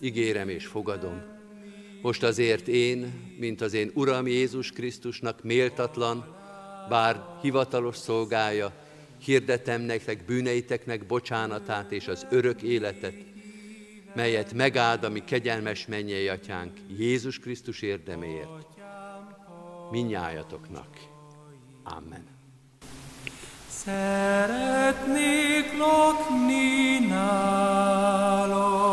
ígérem 0.00 0.48
és 0.48 0.66
fogadom. 0.66 1.33
Most 2.04 2.22
azért 2.22 2.68
én, 2.68 3.12
mint 3.38 3.60
az 3.60 3.72
én 3.72 3.90
Uram 3.94 4.26
Jézus 4.26 4.70
Krisztusnak 4.70 5.42
méltatlan, 5.42 6.36
bár 6.88 7.24
hivatalos 7.42 7.96
szolgája, 7.96 8.72
hirdetem 9.18 9.80
nektek 9.80 10.24
bűneiteknek 10.24 11.06
bocsánatát 11.06 11.92
és 11.92 12.08
az 12.08 12.26
örök 12.30 12.62
életet, 12.62 13.14
melyet 14.14 14.52
megáld 14.52 15.04
a 15.04 15.08
mi 15.08 15.24
kegyelmes 15.24 15.86
mennyei 15.86 16.28
atyánk 16.28 16.72
Jézus 16.98 17.38
Krisztus 17.38 17.82
érdeméért. 17.82 18.66
Minnyájatoknak. 19.90 20.88
Amen. 21.84 22.26
Szeretnék 23.68 24.98
lakni 25.78 26.98
nála, 27.06 28.83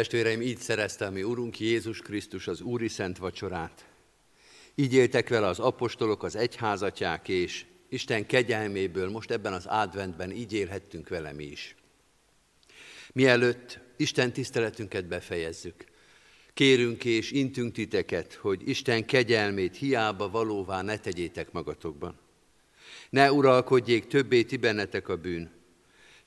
Testvéreim, 0.00 0.40
így 0.40 0.58
szerezte 0.58 1.06
a 1.06 1.10
mi 1.10 1.22
Urunk 1.22 1.60
Jézus 1.60 1.98
Krisztus 1.98 2.46
az 2.46 2.60
Úri 2.60 2.88
Szent 2.88 3.18
Vacsorát. 3.18 3.84
Így 4.74 4.94
éltek 4.94 5.28
vele 5.28 5.46
az 5.46 5.58
apostolok, 5.58 6.22
az 6.22 6.36
egyházatják, 6.36 7.28
és 7.28 7.64
Isten 7.88 8.26
kegyelméből 8.26 9.10
most 9.10 9.30
ebben 9.30 9.52
az 9.52 9.66
adventben 9.66 10.30
így 10.30 10.52
élhettünk 10.52 11.08
vele 11.08 11.32
mi 11.32 11.44
is. 11.44 11.74
Mielőtt 13.12 13.78
Isten 13.96 14.32
tiszteletünket 14.32 15.06
befejezzük, 15.06 15.84
kérünk 16.54 17.04
és 17.04 17.30
intünk 17.30 17.72
titeket, 17.72 18.34
hogy 18.34 18.68
Isten 18.68 19.06
kegyelmét 19.06 19.76
hiába 19.76 20.30
valóvá 20.30 20.82
ne 20.82 20.98
tegyétek 20.98 21.52
magatokban. 21.52 22.18
Ne 23.10 23.32
uralkodjék 23.32 24.06
többé 24.06 24.42
ti 24.42 24.56
bennetek 24.56 25.08
a 25.08 25.16
bűn, 25.16 25.50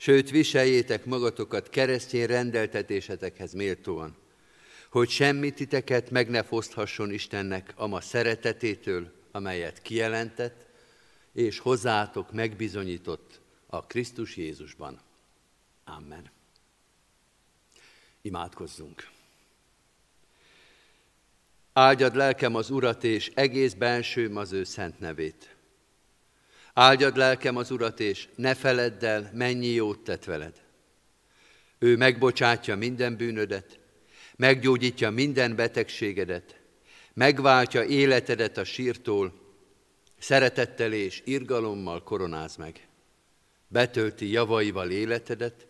sőt 0.04 0.30
viseljétek 0.30 1.04
magatokat 1.04 1.68
keresztény 1.68 2.26
rendeltetésetekhez 2.26 3.52
méltóan, 3.52 4.16
hogy 4.90 5.08
semmi 5.08 5.50
titeket 5.50 6.10
meg 6.10 6.28
ne 6.28 6.42
foszthasson 6.42 7.10
Istennek 7.10 7.72
ama 7.76 8.00
szeretetétől, 8.00 9.12
amelyet 9.30 9.82
kijelentett, 9.82 10.66
és 11.32 11.58
hozzátok 11.58 12.32
megbizonyított 12.32 13.40
a 13.66 13.86
Krisztus 13.86 14.36
Jézusban. 14.36 15.00
Amen. 15.84 16.30
Imádkozzunk. 18.22 19.08
Áldjad 21.72 22.14
lelkem 22.14 22.54
az 22.54 22.70
Urat, 22.70 23.04
és 23.04 23.30
egész 23.34 23.72
bensőm 23.72 24.36
az 24.36 24.52
ő 24.52 24.64
szent 24.64 25.00
nevét. 25.00 25.53
Áldjad 26.74 27.16
lelkem 27.16 27.56
az 27.56 27.70
Urat, 27.70 28.00
és 28.00 28.28
ne 28.34 28.54
feledd 28.54 29.04
el, 29.04 29.30
mennyi 29.32 29.66
jót 29.66 29.98
tett 29.98 30.24
veled. 30.24 30.62
Ő 31.78 31.96
megbocsátja 31.96 32.76
minden 32.76 33.16
bűnödet, 33.16 33.78
meggyógyítja 34.36 35.10
minden 35.10 35.56
betegségedet, 35.56 36.60
megváltja 37.12 37.84
életedet 37.84 38.56
a 38.56 38.64
sírtól, 38.64 39.32
szeretettel 40.18 40.92
és 40.92 41.22
irgalommal 41.24 42.02
koronáz 42.02 42.56
meg. 42.56 42.88
Betölti 43.68 44.30
javaival 44.30 44.90
életedet, 44.90 45.66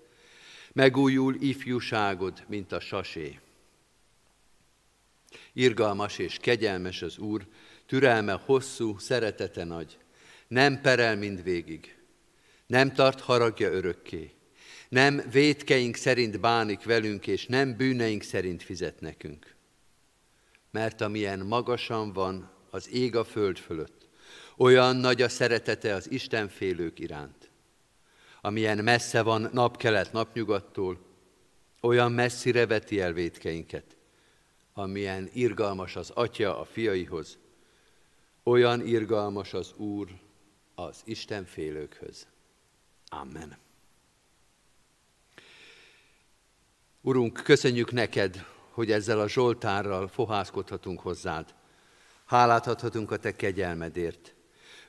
megújul 0.73 1.37
ifjúságod, 1.40 2.45
mint 2.47 2.73
a 2.73 2.81
sasé. 2.81 3.38
Irgalmas 5.53 6.19
és 6.19 6.37
kegyelmes 6.37 7.03
az 7.03 7.19
Úr, 7.19 7.47
türelme 7.87 8.33
hosszú, 8.33 8.99
szeretete 8.99 9.64
nagy, 9.64 9.99
nem 10.55 10.81
perel 10.81 11.17
mindvégig, 11.17 11.97
nem 12.67 12.93
tart 12.93 13.21
haragja 13.21 13.71
örökké, 13.71 14.35
nem 14.88 15.23
védkeink 15.31 15.97
szerint 15.97 16.40
bánik 16.40 16.85
velünk, 16.85 17.27
és 17.27 17.47
nem 17.47 17.77
bűneink 17.77 18.23
szerint 18.23 18.62
fizet 18.62 19.01
nekünk. 19.01 19.55
Mert 20.71 21.01
amilyen 21.01 21.38
magasan 21.38 22.12
van 22.12 22.51
az 22.71 22.90
ég 22.90 23.17
a 23.17 23.25
föld 23.25 23.59
fölött, 23.59 24.09
olyan 24.57 24.97
nagy 24.97 25.23
a 25.23 25.29
szeretete 25.29 25.95
az 25.95 26.11
Istenfélők 26.11 26.99
iránt. 26.99 27.51
Amilyen 28.40 28.85
messze 28.85 29.23
van 29.23 29.49
napkelet 29.53 30.12
napnyugattól, 30.12 30.99
olyan 31.81 32.12
messzire 32.12 32.67
veti 32.67 33.01
el 33.01 33.12
védkeinket. 33.12 33.97
Amilyen 34.73 35.31
irgalmas 35.33 35.97
az 35.97 36.11
Atya 36.11 36.61
a 36.61 36.64
fiaihoz, 36.64 37.38
olyan 38.43 38.87
irgalmas 38.87 39.55
az 39.55 39.73
Úr 39.77 40.23
az 40.75 41.03
Istenfélőkhöz. 41.05 42.27
Amen. 43.09 43.57
Urunk, 47.01 47.41
köszönjük 47.45 47.93
neked, 47.93 48.47
hogy 48.71 48.91
ezzel 48.91 49.21
a 49.21 49.29
Zsoltárral 49.29 50.09
fohászkodhatunk 50.09 51.01
hozzád. 51.01 51.55
Hálát 52.25 52.67
adhatunk 52.67 53.11
a 53.11 53.17
te 53.17 53.37
kegyelmedért. 53.37 54.35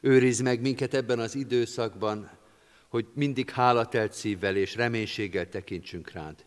Őrizd 0.02 0.44
meg 0.44 0.62
minket 0.62 0.94
ebben 0.94 1.20
az 1.20 1.36
időszakban, 1.36 2.30
hogy 2.88 3.08
mindig 3.14 3.50
hálatelt 3.50 4.14
szívvel 4.14 4.56
és 4.56 4.76
reménységgel 4.76 5.50
tekintsünk 5.50 6.12
rád. 6.12 6.46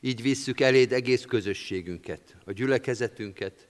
Így 0.00 0.22
visszük 0.22 0.60
eléd 0.60 0.92
egész 0.92 1.24
közösségünket, 1.24 2.36
a 2.44 2.52
gyülekezetünket, 2.52 3.68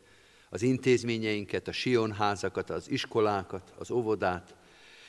az 0.50 0.62
intézményeinket, 0.62 1.68
a 1.68 1.72
sionházakat, 1.72 2.70
az 2.70 2.90
iskolákat, 2.90 3.72
az 3.78 3.90
óvodát, 3.90 4.54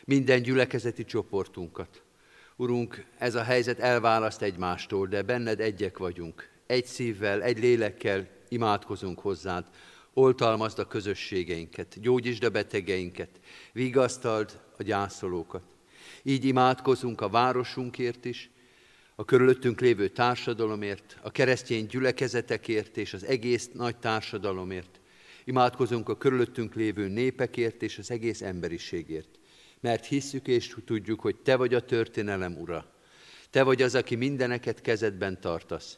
minden 0.08 0.42
gyülekezeti 0.42 1.06
csoportunkat. 1.06 2.02
Urunk, 2.56 3.06
ez 3.18 3.36
a 3.36 3.44
helyzet 3.44 3.80
elválaszt 3.80 4.42
egymástól, 4.42 5.08
de 5.08 5.22
benned 5.22 5.60
egyek 5.60 5.98
vagyunk. 5.98 6.50
egy 6.66 6.86
szívvel, 6.86 7.42
egy 7.42 7.60
lélekkel 7.60 8.28
imádkozunk 8.50 9.20
hozzád. 9.20 9.66
Oltalmazd 10.14 10.80
a 10.80 10.88
közösségeinket, 10.88 12.02
gyógyítsd 12.02 12.44
a 12.44 12.50
betegeinket, 12.50 13.30
vigasztald 13.74 14.60
a 14.78 14.84
gyászolókat. 14.84 15.64
Így 16.24 16.46
imádkozunk 16.46 17.22
a 17.22 17.30
városunkért 17.30 18.26
is, 18.26 18.50
a 19.16 19.26
körülöttünk 19.26 19.80
lévő 19.80 20.08
társadalomért, 20.08 21.18
a 21.22 21.32
keresztény 21.32 21.86
gyülekezetekért 21.86 22.98
és 22.98 23.14
az 23.14 23.24
egész 23.24 23.70
nagy 23.74 23.98
társadalomért. 23.98 25.00
Imádkozunk 25.44 26.10
a 26.10 26.18
körülöttünk 26.18 26.76
lévő 26.76 27.08
népekért 27.08 27.82
és 27.82 27.98
az 27.98 28.12
egész 28.12 28.42
emberiségért. 28.42 29.37
Mert 29.80 30.06
hisszük 30.06 30.48
és 30.48 30.76
tudjuk, 30.86 31.20
hogy 31.20 31.36
Te 31.36 31.56
vagy 31.56 31.74
a 31.74 31.86
történelem 31.86 32.58
ura. 32.60 32.92
Te 33.50 33.64
vagy 33.64 33.82
az, 33.82 33.96
aki 33.96 34.16
mindeneket 34.16 34.82
kezedben 34.82 35.42
tartasz. 35.42 35.98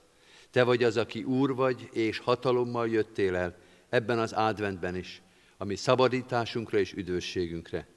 Te 0.51 0.63
vagy 0.63 0.83
az, 0.83 0.97
aki 0.97 1.23
úr 1.23 1.55
vagy, 1.55 1.89
és 1.93 2.17
hatalommal 2.17 2.89
jöttél 2.89 3.35
el 3.35 3.57
ebben 3.89 4.19
az 4.19 4.31
adventben 4.31 4.95
is, 4.95 5.21
ami 5.57 5.75
szabadításunkra 5.75 6.77
és 6.77 6.93
üdvösségünkre. 6.93 7.87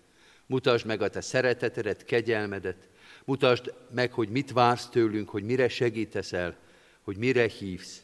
Mutasd 0.47 0.87
meg 0.87 1.03
a 1.03 1.09
Te 1.09 1.21
szeretetedet, 1.21 2.05
kegyelmedet, 2.05 2.89
mutasd 3.25 3.75
meg, 3.91 4.13
hogy 4.13 4.29
mit 4.29 4.53
vársz 4.53 4.89
tőlünk, 4.89 5.29
hogy 5.29 5.45
mire 5.45 5.69
segítesz 5.69 6.33
el, 6.33 6.57
hogy 7.03 7.17
mire 7.17 7.49
hívsz. 7.49 8.03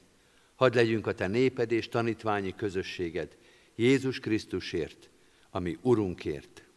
Hadd 0.54 0.74
legyünk 0.74 1.06
a 1.06 1.14
Te 1.14 1.26
néped 1.26 1.72
és 1.72 1.88
tanítványi 1.88 2.54
közösséged, 2.54 3.36
Jézus 3.74 4.18
Krisztusért, 4.18 5.10
ami 5.50 5.78
Urunkért. 5.82 6.67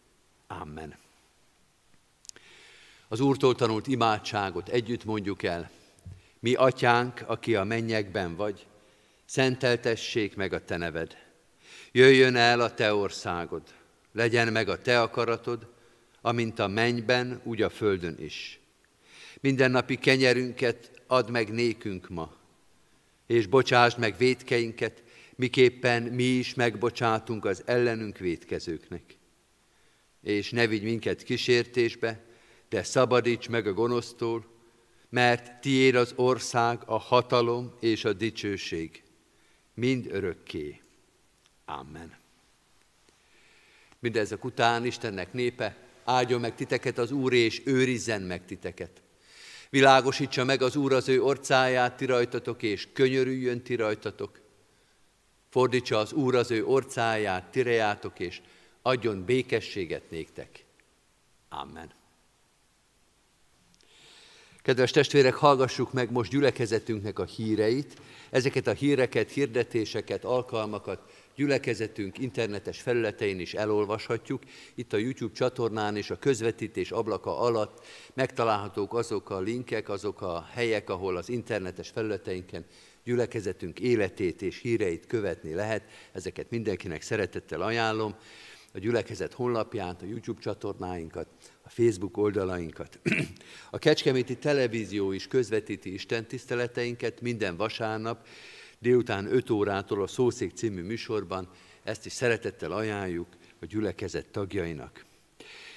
Amen. 0.60 0.96
Az 3.08 3.20
Úrtól 3.20 3.56
tanult 3.56 3.88
imádságot 3.88 4.70
együtt 4.70 5.06
mondjuk 5.06 5.44
el. 5.44 5.70
Mi, 6.40 6.54
atyánk, 6.54 7.24
aki 7.26 7.56
a 7.56 7.64
mennyekben 7.64 8.36
vagy, 8.36 8.66
szenteltessék 9.26 10.36
meg 10.36 10.54
a 10.54 10.66
te 10.66 10.78
neved. 10.78 11.18
Jöjjön 11.92 12.36
el 12.36 12.62
a 12.62 12.74
te 12.74 12.94
országod, 12.94 13.62
legyen 14.12 14.52
meg 14.52 14.70
a 14.70 14.82
te 14.82 15.02
akaratod, 15.02 15.68
amint 16.22 16.60
a 16.60 16.68
mennyben, 16.68 17.42
úgy 17.44 17.62
a 17.62 17.70
földön 17.70 18.16
is. 18.20 18.60
Mindennapi 19.40 19.96
kenyerünket 19.96 20.92
add 21.08 21.32
meg 21.32 21.52
nékünk 21.52 22.10
ma, 22.10 22.36
és 23.28 23.48
bocsásd 23.48 24.00
meg 24.00 24.18
védkeinket, 24.18 25.04
miképpen 25.36 26.04
mi 26.04 26.24
is 26.24 26.54
megbocsátunk 26.54 27.46
az 27.46 27.62
ellenünk 27.66 28.18
védkezőknek. 28.18 29.20
És 30.22 30.50
ne 30.50 30.68
vigy 30.68 30.84
minket 30.84 31.24
kísértésbe, 31.24 32.26
de 32.70 32.84
szabadíts 32.84 33.50
meg 33.50 33.68
a 33.68 33.74
gonosztól, 33.74 34.46
mert 35.10 35.62
tiéd 35.62 35.96
az 35.96 36.14
ország, 36.16 36.82
a 36.86 36.98
hatalom 36.98 37.76
és 37.80 38.06
a 38.06 38.14
dicsőség, 38.14 39.04
mind 39.74 40.08
örökké. 40.12 40.82
Amen. 41.66 42.20
Mindezek 44.00 44.46
után 44.46 44.86
Istennek 44.86 45.34
népe, 45.34 45.78
áldjon 46.04 46.40
meg 46.40 46.56
titeket 46.56 46.98
az 46.98 47.12
Úr, 47.12 47.34
és 47.34 47.62
őrizzen 47.66 48.22
meg 48.22 48.46
titeket. 48.46 49.02
Világosítsa 49.70 50.44
meg 50.44 50.62
az 50.62 50.76
Úr 50.76 50.94
az 50.94 51.10
ő 51.10 51.24
orcáját 51.24 51.98
ti 51.98 52.06
rajtatok, 52.06 52.64
és 52.64 52.88
könyörüljön 52.94 53.62
ti 53.62 53.76
rajtatok. 53.76 54.40
Fordítsa 55.50 55.98
az 55.98 56.14
Úr 56.14 56.36
az 56.36 56.52
ő 56.52 56.66
orcáját, 56.66 57.52
tirejátok, 57.52 58.20
és 58.20 58.42
adjon 58.82 59.26
békességet 59.26 60.10
néktek. 60.10 60.66
Amen. 61.50 61.92
Kedves 64.62 64.92
testvérek, 64.92 65.34
hallgassuk 65.34 65.94
meg 65.94 66.12
most 66.12 66.32
gyülekezetünknek 66.32 67.20
a 67.20 67.24
híreit. 67.24 68.02
Ezeket 68.30 68.68
a 68.68 68.72
híreket, 68.72 69.32
hirdetéseket, 69.32 70.24
alkalmakat 70.24 71.00
gyülekezetünk 71.36 72.18
internetes 72.18 72.82
felületein 72.82 73.40
is 73.40 73.54
elolvashatjuk. 73.54 74.44
Itt 74.76 74.94
a 74.94 74.98
YouTube 74.98 75.34
csatornán 75.34 75.98
és 75.98 76.10
a 76.10 76.20
közvetítés 76.20 76.92
ablaka 76.92 77.40
alatt 77.40 77.86
megtalálhatók 78.14 78.94
azok 78.94 79.30
a 79.30 79.40
linkek, 79.40 79.90
azok 79.90 80.22
a 80.22 80.48
helyek, 80.52 80.90
ahol 80.90 81.18
az 81.18 81.30
internetes 81.30 81.90
felületeinken 81.90 82.66
gyülekezetünk 83.04 83.80
életét 83.80 84.42
és 84.42 84.58
híreit 84.58 85.06
követni 85.06 85.54
lehet. 85.54 85.84
Ezeket 86.12 86.50
mindenkinek 86.50 87.02
szeretettel 87.02 87.62
ajánlom. 87.62 88.16
A 88.74 88.80
gyülekezet 88.80 89.34
honlapját, 89.34 90.02
a 90.02 90.06
YouTube 90.06 90.42
csatornáinkat, 90.42 91.28
a 91.62 91.70
Facebook 91.70 92.18
oldalainkat. 92.18 93.00
A 93.72 93.78
Kecskeméti 93.78 94.38
Televízió 94.38 95.12
is 95.12 95.28
közvetíti 95.28 95.94
Isten 95.94 96.26
tiszteleteinket 96.26 97.22
minden 97.22 97.56
vasárnap, 97.56 98.26
délután 98.80 99.34
5 99.34 99.50
órától 99.50 100.02
a 100.02 100.08
Szószék 100.08 100.52
című 100.54 100.84
műsorban. 100.84 101.50
Ezt 101.84 102.06
is 102.06 102.12
szeretettel 102.12 102.72
ajánljuk 102.72 103.28
a 103.62 103.66
gyülekezet 103.66 104.28
tagjainak. 104.28 105.06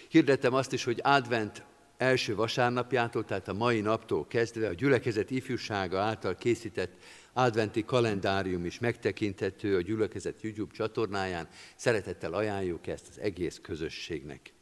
Hirdetem 0.09 0.55
azt 0.55 0.73
is, 0.73 0.85
hogy 0.85 1.01
advent 1.03 1.65
első 1.97 2.35
vasárnapjától, 2.35 3.25
tehát 3.25 3.49
a 3.49 3.53
mai 3.53 3.81
naptól 3.81 4.27
kezdve 4.27 4.69
a 4.69 4.75
gyülekezet 4.75 5.31
ifjúsága 5.31 6.01
által 6.01 6.35
készített 6.35 6.93
adventi 7.35 7.85
kalendárium 7.85 8.65
is 8.65 8.79
megtekinthető 8.79 9.77
a 9.77 9.81
gyülekezet 9.81 10.43
YouTube 10.43 10.75
csatornáján. 10.75 11.49
Szeretettel 11.77 12.33
ajánljuk 12.35 12.87
ezt 12.87 13.07
az 13.11 13.21
egész 13.21 13.59
közösségnek. 13.63 14.53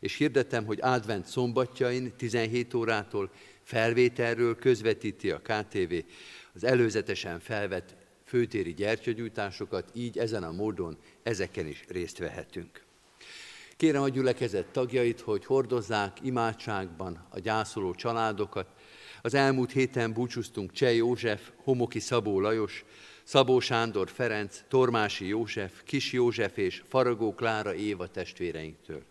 És 0.00 0.16
hirdetem, 0.16 0.64
hogy 0.64 0.78
advent 0.80 1.26
szombatjain 1.26 2.12
17 2.16 2.74
órától 2.74 3.30
felvételről 3.62 4.56
közvetíti 4.56 5.30
a 5.30 5.40
KTV 5.40 5.94
az 6.54 6.64
előzetesen 6.64 7.40
felvett 7.40 7.94
főtéri 8.24 8.74
gyertyagyújtásokat, 8.74 9.90
így 9.94 10.18
ezen 10.18 10.42
a 10.42 10.52
módon 10.52 10.96
ezeken 11.22 11.66
is 11.66 11.84
részt 11.88 12.18
vehetünk. 12.18 12.84
Kérem 13.76 14.02
a 14.02 14.08
gyülekezet 14.08 14.66
tagjait, 14.66 15.20
hogy 15.20 15.44
hordozzák 15.44 16.18
imádságban 16.22 17.26
a 17.28 17.38
gyászoló 17.38 17.94
családokat. 17.94 18.66
Az 19.24 19.34
elmúlt 19.34 19.72
héten 19.72 20.12
búcsúztunk 20.12 20.72
Cseh 20.72 20.96
József, 20.96 21.50
Homoki 21.56 21.98
Szabó 21.98 22.40
Lajos, 22.40 22.84
Szabó 23.24 23.60
Sándor 23.60 24.10
Ferenc, 24.10 24.64
Tormási 24.68 25.26
József, 25.26 25.82
Kis 25.84 26.12
József 26.12 26.56
és 26.56 26.82
Faragó 26.88 27.34
Klára 27.34 27.74
Éva 27.74 28.06
testvéreinktől. 28.06 29.02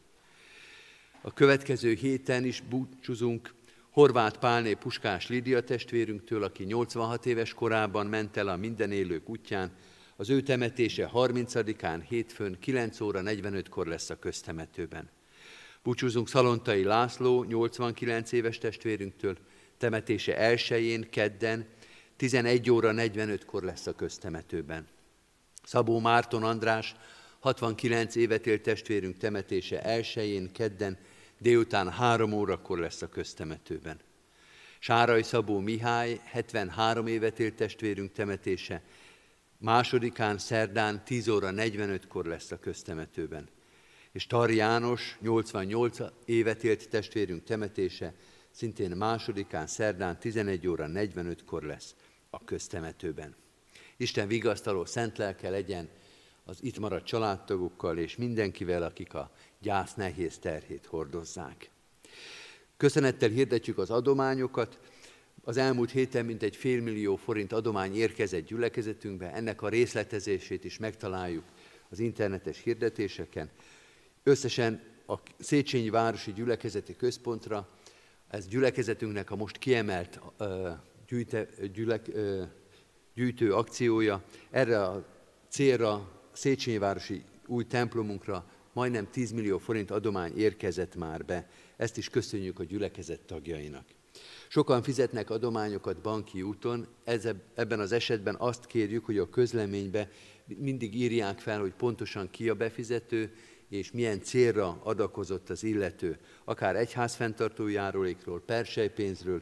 A 1.21 1.33
következő 1.33 1.93
héten 1.93 2.45
is 2.45 2.61
búcsúzunk 2.61 3.53
Horváth 3.89 4.39
Pálné 4.39 4.73
Puskás 4.73 5.27
Lidia 5.27 5.63
testvérünktől, 5.63 6.43
aki 6.43 6.63
86 6.63 7.25
éves 7.25 7.53
korában 7.53 8.05
ment 8.05 8.37
el 8.37 8.47
a 8.47 8.55
minden 8.55 8.91
élők 8.91 9.29
útján, 9.29 9.71
az 10.15 10.29
ő 10.29 10.41
temetése 10.41 11.09
30-án 11.13 12.03
hétfőn 12.07 12.57
9 12.59 12.99
óra 12.99 13.21
45-kor 13.23 13.87
lesz 13.87 14.09
a 14.09 14.19
köztemetőben. 14.19 15.09
Búcsúzunk 15.83 16.29
Szalontai 16.29 16.83
László, 16.83 17.43
89 17.43 18.31
éves 18.31 18.57
testvérünktől, 18.57 19.37
temetése 19.81 20.37
elsőjén, 20.37 21.09
kedden, 21.09 21.65
11 22.15 22.71
óra 22.71 22.91
45-kor 22.95 23.63
lesz 23.63 23.87
a 23.87 23.95
köztemetőben. 23.95 24.87
Szabó 25.63 25.99
Márton 25.99 26.43
András, 26.43 26.95
69 27.39 28.15
évet 28.15 28.47
élt 28.47 28.61
testvérünk 28.61 29.17
temetése 29.17 29.81
elsőjén, 29.83 30.51
kedden, 30.51 30.97
délután 31.37 31.89
3 31.91 32.33
órakor 32.33 32.79
lesz 32.79 33.01
a 33.01 33.09
köztemetőben. 33.09 33.99
Sárai 34.79 35.23
Szabó 35.23 35.59
Mihály, 35.59 36.19
73 36.23 37.07
évet 37.07 37.39
élt 37.39 37.55
testvérünk 37.55 38.11
temetése, 38.11 38.81
másodikán 39.57 40.37
szerdán 40.37 41.03
10 41.03 41.27
óra 41.27 41.49
45-kor 41.51 42.25
lesz 42.25 42.51
a 42.51 42.59
köztemetőben. 42.59 43.49
És 44.11 44.27
Tar 44.27 44.51
János, 44.51 45.17
88 45.21 45.97
évet 46.25 46.63
élt 46.63 46.89
testvérünk 46.89 47.43
temetése, 47.43 48.13
szintén 48.51 48.91
másodikán 48.91 49.67
szerdán 49.67 50.19
11 50.19 50.67
óra 50.67 50.87
45-kor 50.89 51.63
lesz 51.63 51.95
a 52.29 52.43
köztemetőben. 52.43 53.35
Isten 53.97 54.27
vigasztaló 54.27 54.85
szent 54.85 55.17
lelke 55.17 55.49
legyen 55.49 55.89
az 56.45 56.57
itt 56.61 56.79
maradt 56.79 57.05
családtagokkal 57.05 57.97
és 57.97 58.15
mindenkivel, 58.15 58.83
akik 58.83 59.13
a 59.13 59.31
gyász 59.59 59.93
nehéz 59.93 60.37
terhét 60.37 60.85
hordozzák. 60.85 61.69
Köszönettel 62.77 63.29
hirdetjük 63.29 63.77
az 63.77 63.89
adományokat, 63.89 64.79
az 65.43 65.57
elmúlt 65.57 65.91
héten 65.91 66.25
mintegy 66.25 66.55
félmillió 66.55 67.15
forint 67.15 67.53
adomány 67.53 67.95
érkezett 67.95 68.45
gyülekezetünkbe, 68.45 69.33
ennek 69.33 69.61
a 69.61 69.69
részletezését 69.69 70.63
is 70.63 70.77
megtaláljuk 70.77 71.43
az 71.89 71.99
internetes 71.99 72.61
hirdetéseken. 72.63 73.49
Összesen 74.23 74.81
a 75.07 75.15
Széchenyi 75.39 75.89
Városi 75.89 76.33
Gyülekezeti 76.33 76.95
Központra, 76.95 77.69
ez 78.31 78.47
gyülekezetünknek 78.47 79.31
a 79.31 79.35
most 79.35 79.57
kiemelt 79.57 80.19
gyűjte, 81.07 81.47
gyülek, 81.73 82.09
gyűjtő 83.13 83.53
akciója. 83.53 84.23
Erre 84.49 84.83
a 84.83 85.05
célra 85.49 86.11
Széchenyi 86.31 86.77
Városi 86.77 87.23
új 87.47 87.65
templomunkra 87.65 88.45
majdnem 88.73 89.09
10 89.09 89.31
millió 89.31 89.57
forint 89.57 89.91
adomány 89.91 90.37
érkezett 90.37 90.95
már 90.95 91.25
be. 91.25 91.49
Ezt 91.77 91.97
is 91.97 92.09
köszönjük 92.09 92.59
a 92.59 92.63
gyülekezet 92.63 93.19
tagjainak. 93.19 93.85
Sokan 94.47 94.83
fizetnek 94.83 95.29
adományokat 95.29 96.01
banki 96.01 96.41
úton, 96.41 96.87
ez, 97.03 97.27
ebben 97.55 97.79
az 97.79 97.91
esetben 97.91 98.35
azt 98.39 98.65
kérjük, 98.65 99.05
hogy 99.05 99.17
a 99.17 99.29
közleménybe 99.29 100.09
mindig 100.45 100.95
írják 100.95 101.39
fel, 101.39 101.59
hogy 101.59 101.73
pontosan 101.73 102.29
ki 102.29 102.49
a 102.49 102.55
befizető, 102.55 103.33
és 103.71 103.91
milyen 103.91 104.21
célra 104.21 104.79
adakozott 104.83 105.49
az 105.49 105.63
illető, 105.63 106.19
akár 106.43 106.75
egyházfenntartó 106.75 107.67
járulékról, 107.67 108.41
persejpénzről, 108.41 109.41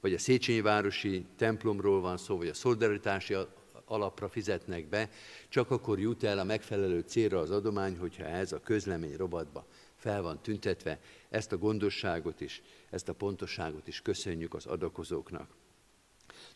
vagy 0.00 0.14
a 0.14 0.18
Széchenyi 0.18 0.60
Városi 0.60 1.26
templomról 1.36 2.00
van 2.00 2.16
szó, 2.16 2.36
vagy 2.36 2.48
a 2.48 2.54
szolidaritási 2.54 3.36
alapra 3.84 4.28
fizetnek 4.28 4.88
be, 4.88 5.10
csak 5.48 5.70
akkor 5.70 5.98
jut 5.98 6.24
el 6.24 6.38
a 6.38 6.44
megfelelő 6.44 7.00
célra 7.00 7.38
az 7.38 7.50
adomány, 7.50 7.96
hogyha 7.98 8.24
ez 8.24 8.52
a 8.52 8.60
közlemény 8.60 9.16
rovatba 9.16 9.66
fel 9.96 10.22
van 10.22 10.42
tüntetve. 10.42 11.00
Ezt 11.30 11.52
a 11.52 11.58
gondosságot 11.58 12.40
is, 12.40 12.62
ezt 12.90 13.08
a 13.08 13.12
pontosságot 13.14 13.88
is 13.88 14.00
köszönjük 14.02 14.54
az 14.54 14.66
adakozóknak. 14.66 15.48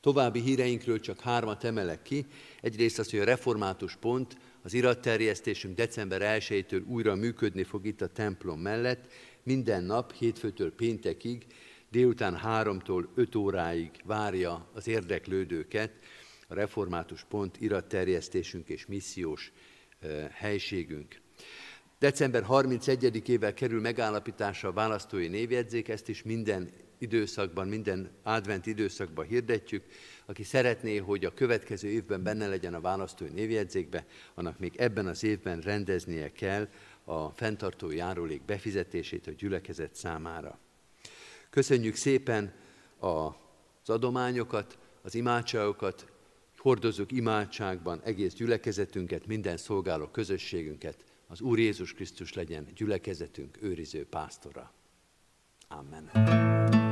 További 0.01 0.41
híreinkről 0.41 1.01
csak 1.01 1.21
hármat 1.21 1.65
emelek 1.65 2.03
ki. 2.03 2.27
Egyrészt 2.61 2.99
az, 2.99 3.11
hogy 3.11 3.19
a 3.19 3.25
református 3.25 3.97
pont, 3.97 4.37
az 4.65 4.75
iratterjesztésünk 4.75 5.77
december 5.77 6.41
1-től 6.41 6.87
újra 6.87 7.15
működni 7.15 7.63
fog 7.63 7.87
itt 7.87 8.01
a 8.01 8.07
templom 8.07 8.61
mellett. 8.61 9.13
Minden 9.43 9.85
nap, 9.85 10.13
hétfőtől 10.13 10.75
péntekig, 10.75 11.47
délután 11.91 12.41
3-tól 12.45 13.05
5 13.15 13.35
óráig 13.35 13.91
várja 14.05 14.71
az 14.73 14.89
érdeklődőket 14.89 15.91
a 16.49 16.55
református 16.55 17.25
pont 17.25 17.61
iratterjesztésünk 17.61 18.69
és 18.69 18.87
missziós 18.87 19.53
helységünk. 20.31 21.21
December 21.99 22.45
31-ével 22.49 23.53
kerül 23.55 23.81
megállapításra 23.81 24.69
a 24.69 24.73
választói 24.73 25.29
névjegyzék, 25.29 25.89
ezt 25.89 26.09
is 26.09 26.23
minden 26.23 26.71
időszakban, 27.05 27.69
minden 27.69 28.11
advent 28.23 28.67
időszakban 28.67 29.27
hirdetjük. 29.27 29.85
Aki 30.27 30.43
szeretné, 30.43 30.97
hogy 30.97 31.25
a 31.25 31.35
következő 31.35 31.89
évben 31.89 32.23
benne 32.23 32.47
legyen 32.47 32.75
a 32.75 32.81
választói 32.81 33.29
névjegyzékbe, 33.29 34.07
annak 34.35 34.59
még 34.59 34.77
ebben 34.77 35.07
az 35.07 35.23
évben 35.25 35.61
rendeznie 35.61 36.33
kell 36.33 36.69
a 37.05 37.29
fenntartó 37.29 37.91
járulék 37.91 38.43
befizetését 38.45 39.27
a 39.27 39.31
gyülekezet 39.31 39.95
számára. 39.95 40.59
Köszönjük 41.51 41.95
szépen 41.95 42.53
az 42.99 43.89
adományokat, 43.89 44.79
az 45.03 45.15
imádságokat, 45.15 46.07
hordozzuk 46.57 47.13
imádságban 47.13 48.01
egész 48.05 48.35
gyülekezetünket, 48.35 49.27
minden 49.27 49.57
szolgáló 49.57 50.07
közösségünket. 50.07 51.05
Az 51.27 51.41
Úr 51.41 51.59
Jézus 51.59 51.93
Krisztus 51.95 52.33
legyen 52.33 52.67
gyülekezetünk 52.75 53.59
őriző 53.63 54.07
pásztora. 54.07 54.73
Amen. 55.69 56.84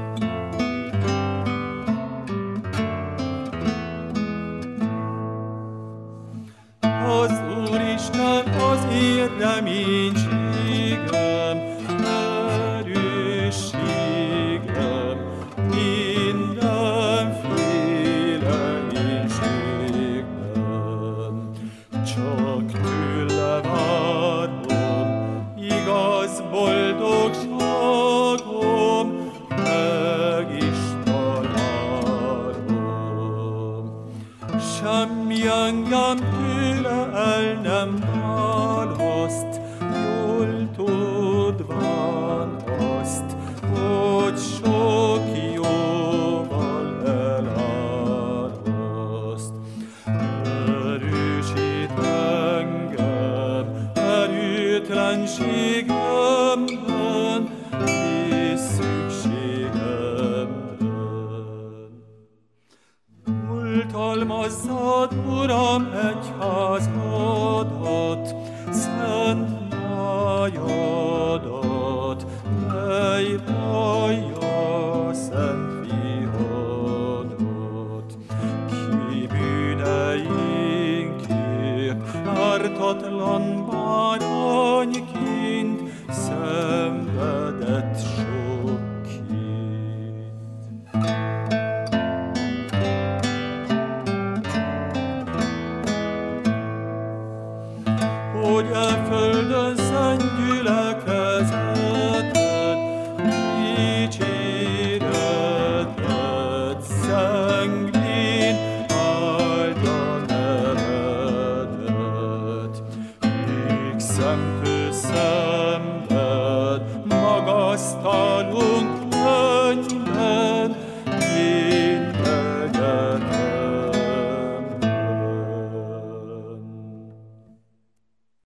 Én 9.61 10.02